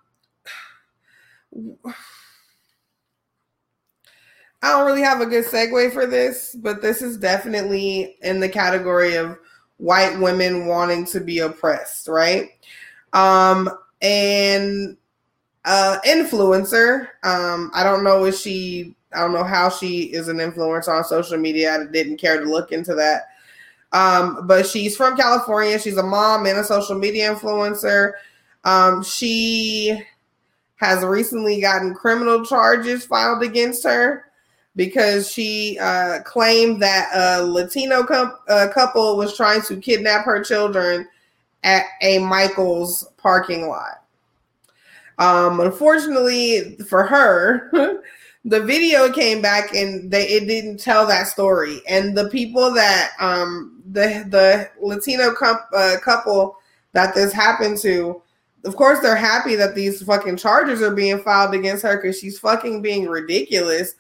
[4.62, 8.48] I don't really have a good segue for this, but this is definitely in the
[8.48, 9.36] category of
[9.78, 12.50] white women wanting to be oppressed, right?
[13.12, 13.68] Um,
[14.00, 14.96] and
[15.64, 20.38] uh influencer, um, I don't know if she I don't know how she is an
[20.38, 21.74] influencer on social media.
[21.74, 23.28] I didn't care to look into that.
[23.92, 25.78] Um, but she's from California.
[25.78, 28.12] She's a mom and a social media influencer.
[28.64, 30.02] Um, she
[30.76, 34.24] has recently gotten criminal charges filed against her
[34.74, 38.36] because she uh, claimed that a Latino com-
[38.72, 41.06] couple was trying to kidnap her children
[41.62, 44.02] at a Michael's parking lot.
[45.18, 47.70] Um, unfortunately for her,
[48.45, 51.80] the video came back and they it didn't tell that story.
[51.88, 56.57] And the people that um, the the Latino uh, couple
[56.93, 58.20] that this happened to,
[58.64, 62.38] of course, they're happy that these fucking charges are being filed against her because she's
[62.38, 63.95] fucking being ridiculous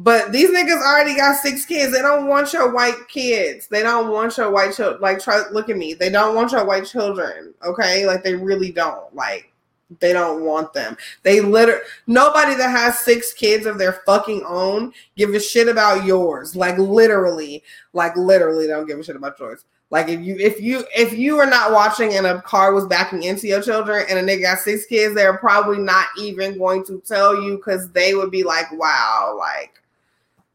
[0.00, 1.92] but these niggas already got six kids.
[1.92, 3.66] They don't want your white kids.
[3.66, 5.00] They don't want your white children.
[5.00, 5.92] Like, try look at me.
[5.92, 7.52] They don't want your white children.
[7.64, 9.12] Okay, like they really don't.
[9.12, 9.52] Like,
[10.00, 10.96] they don't want them.
[11.22, 16.04] They literally nobody that has six kids of their fucking own give a shit about
[16.04, 16.54] yours.
[16.54, 17.62] Like literally,
[17.92, 19.64] like literally, don't give a shit about yours.
[19.90, 23.22] Like if you if you if you are not watching and a car was backing
[23.22, 27.00] into your children and a nigga got six kids, they're probably not even going to
[27.06, 29.82] tell you because they would be like, wow, like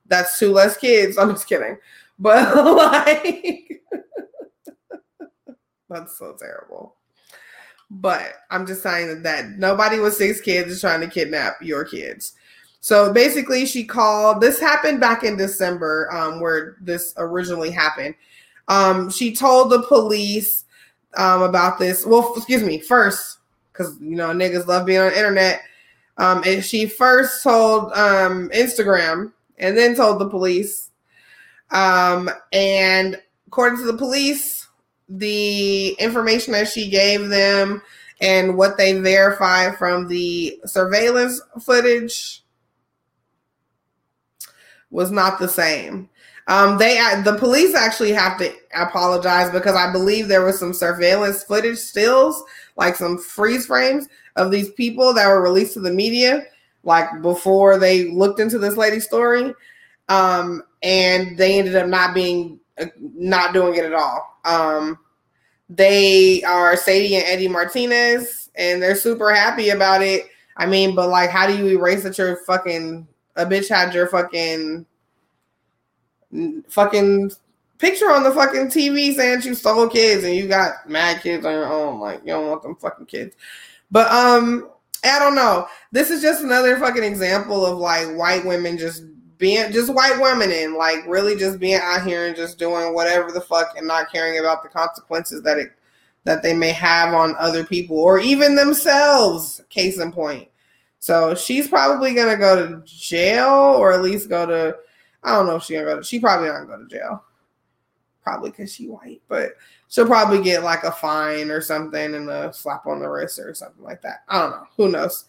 [0.05, 1.17] that's two less kids.
[1.19, 1.77] I'm just kidding.
[2.19, 3.81] But like
[5.89, 6.95] that's so terrible.
[7.95, 12.33] But I'm just saying that nobody with six kids is trying to kidnap your kids.
[12.79, 14.41] So basically, she called.
[14.41, 18.15] This happened back in December, um, where this originally happened.
[18.67, 20.65] Um, she told the police
[21.15, 22.05] um, about this.
[22.05, 23.37] Well, excuse me, first,
[23.71, 25.61] because you know niggas love being on the internet.
[26.17, 30.89] Um, and she first told um, Instagram and then told the police.
[31.71, 34.62] Um, and according to the police,
[35.09, 37.81] the information that she gave them
[38.21, 42.43] and what they verified from the surveillance footage
[44.89, 46.09] was not the same.
[46.47, 51.43] Um, they the police actually have to apologize because I believe there was some surveillance
[51.43, 52.43] footage stills,
[52.75, 56.45] like some freeze frames of these people that were released to the media
[56.83, 59.53] like before they looked into this lady's story.
[60.09, 64.32] Um, and they ended up not being uh, not doing it at all.
[64.43, 64.99] Um,
[65.69, 70.27] they are Sadie and Eddie Martinez, and they're super happy about it.
[70.57, 74.07] I mean, but like, how do you erase that your fucking a bitch had your
[74.07, 74.85] fucking
[76.67, 77.31] fucking
[77.79, 81.53] picture on the fucking TV saying you stole kids and you got mad kids on
[81.53, 81.99] your own?
[81.99, 83.35] Like, you don't want them fucking kids.
[83.89, 84.69] But um,
[85.03, 85.67] I don't know.
[85.91, 89.03] This is just another fucking example of like white women just
[89.43, 93.29] being just white women and like really just being out here and just doing whatever
[93.29, 95.73] the fuck and not caring about the consequences that it
[96.23, 99.61] that they may have on other people or even themselves.
[99.69, 100.47] Case in point.
[100.99, 104.77] So she's probably gonna go to jail or at least go to
[105.21, 107.25] I don't know if she's gonna go to she probably not gonna go to jail.
[108.23, 109.57] Probably because she white, but
[109.89, 113.53] she'll probably get like a fine or something and a slap on the wrist or
[113.53, 114.23] something like that.
[114.29, 114.67] I don't know.
[114.77, 115.25] Who knows?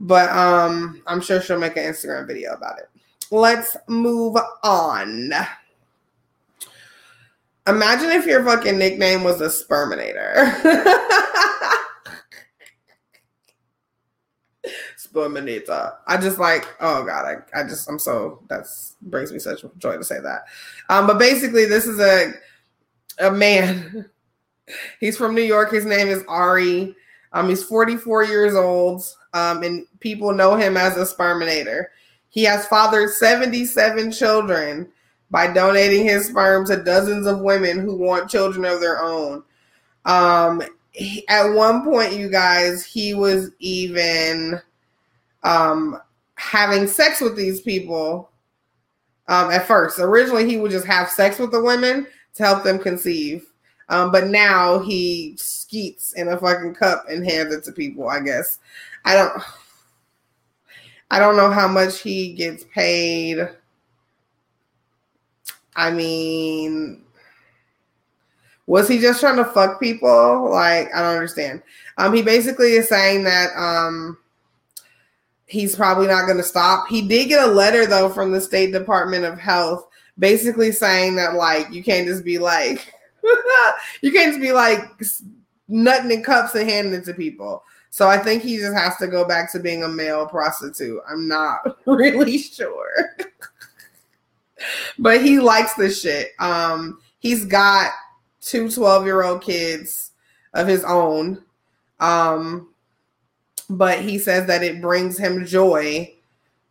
[0.00, 2.88] But um, I'm sure she'll make an Instagram video about it.
[3.32, 5.32] Let's move on.
[7.66, 10.52] Imagine if your fucking nickname was a sperminator.
[14.98, 15.94] sperminator.
[16.06, 19.96] I just like, oh god, I, I just I'm so that's brings me such joy
[19.96, 20.42] to say that.
[20.90, 22.34] Um, but basically this is a
[23.18, 24.10] a man.
[25.00, 25.72] He's from New York.
[25.72, 26.94] His name is Ari.
[27.32, 29.02] Um, he's 44 years old.
[29.32, 31.86] Um, and people know him as a sperminator.
[32.32, 34.88] He has fathered 77 children
[35.30, 39.42] by donating his sperm to dozens of women who want children of their own.
[40.06, 40.62] Um,
[40.92, 44.58] he, at one point, you guys, he was even
[45.42, 46.00] um,
[46.36, 48.30] having sex with these people.
[49.28, 52.06] Um, at first, originally, he would just have sex with the women
[52.36, 53.46] to help them conceive.
[53.90, 58.20] Um, but now he skeets in a fucking cup and hands it to people, I
[58.20, 58.58] guess.
[59.04, 59.42] I don't
[61.12, 63.46] I don't know how much he gets paid.
[65.76, 67.02] I mean,
[68.66, 70.50] was he just trying to fuck people?
[70.50, 71.62] Like, I don't understand.
[71.98, 74.16] Um, he basically is saying that um
[75.44, 76.88] he's probably not going to stop.
[76.88, 79.86] He did get a letter though from the State Department of Health,
[80.18, 82.90] basically saying that like you can't just be like
[84.00, 84.80] you can't just be like
[85.68, 87.64] nutting in cups and handing it to people.
[87.92, 90.98] So I think he just has to go back to being a male prostitute.
[91.06, 93.14] I'm not really sure.
[94.98, 96.30] but he likes this shit.
[96.38, 97.90] Um, he's got
[98.40, 100.12] two 12 year old kids
[100.54, 101.44] of his own.
[102.00, 102.70] Um,
[103.68, 106.14] but he says that it brings him joy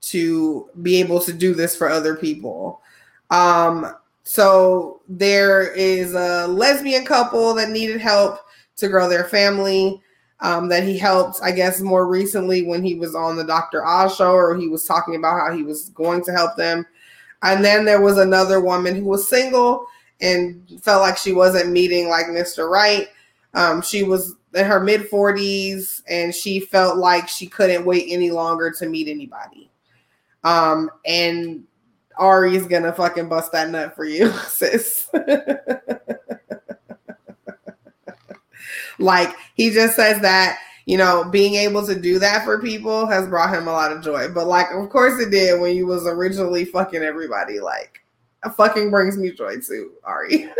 [0.01, 2.81] to be able to do this for other people.
[3.29, 8.39] Um, so there is a lesbian couple that needed help
[8.77, 10.01] to grow their family.
[10.43, 13.85] Um, that he helped, I guess, more recently when he was on the Dr.
[13.85, 16.83] Oz show, or he was talking about how he was going to help them.
[17.43, 19.85] And then there was another woman who was single
[20.19, 22.69] and felt like she wasn't meeting like Mr.
[22.69, 23.07] Right.
[23.53, 28.31] Um, she was in her mid 40s and she felt like she couldn't wait any
[28.31, 29.69] longer to meet anybody.
[30.43, 31.63] Um, and
[32.17, 35.09] Ari's gonna fucking bust that nut for you, sis.
[38.99, 43.27] like he just says that you know being able to do that for people has
[43.27, 44.29] brought him a lot of joy.
[44.29, 47.59] But like, of course it did when you was originally fucking everybody.
[47.59, 48.01] Like,
[48.55, 50.49] fucking brings me joy too, Ari.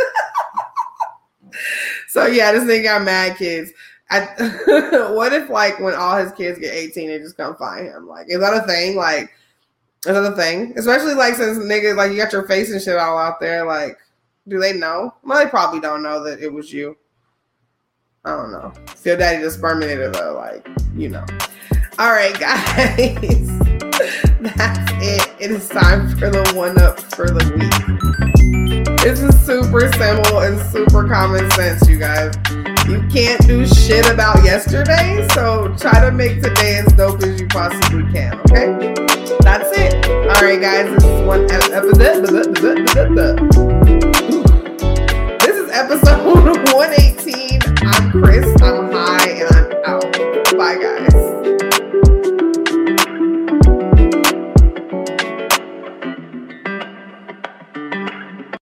[2.07, 3.71] so yeah, this nigga got mad kids.
[4.09, 4.25] I,
[5.13, 8.07] what if like when all his kids get 18 they just come find him?
[8.07, 8.97] Like, is that a thing?
[8.97, 9.31] Like,
[10.05, 10.73] is that a thing?
[10.77, 13.65] Especially like since niggas like you got your face and shit all out there.
[13.65, 13.97] Like,
[14.47, 15.13] do they know?
[15.23, 16.97] Well, they probably don't know that it was you.
[18.23, 18.71] I don't know.
[19.03, 21.25] Your daddy just sperminator though, like, you know.
[21.97, 23.47] All right, guys.
[24.39, 25.27] That's it.
[25.39, 28.99] It is time for the one up for the week.
[28.99, 32.35] This is super simple and super common sense, you guys.
[32.87, 37.47] You can't do shit about yesterday, so try to make today as dope as you
[37.47, 38.93] possibly can, okay?
[39.39, 40.05] That's it.
[40.07, 41.91] All right, guys, this is one episode.
[45.73, 46.25] Episode
[46.73, 47.61] 118.
[47.83, 50.57] I'm Chris, I'm high, and I'm out.
[50.57, 51.40] Bye, guys.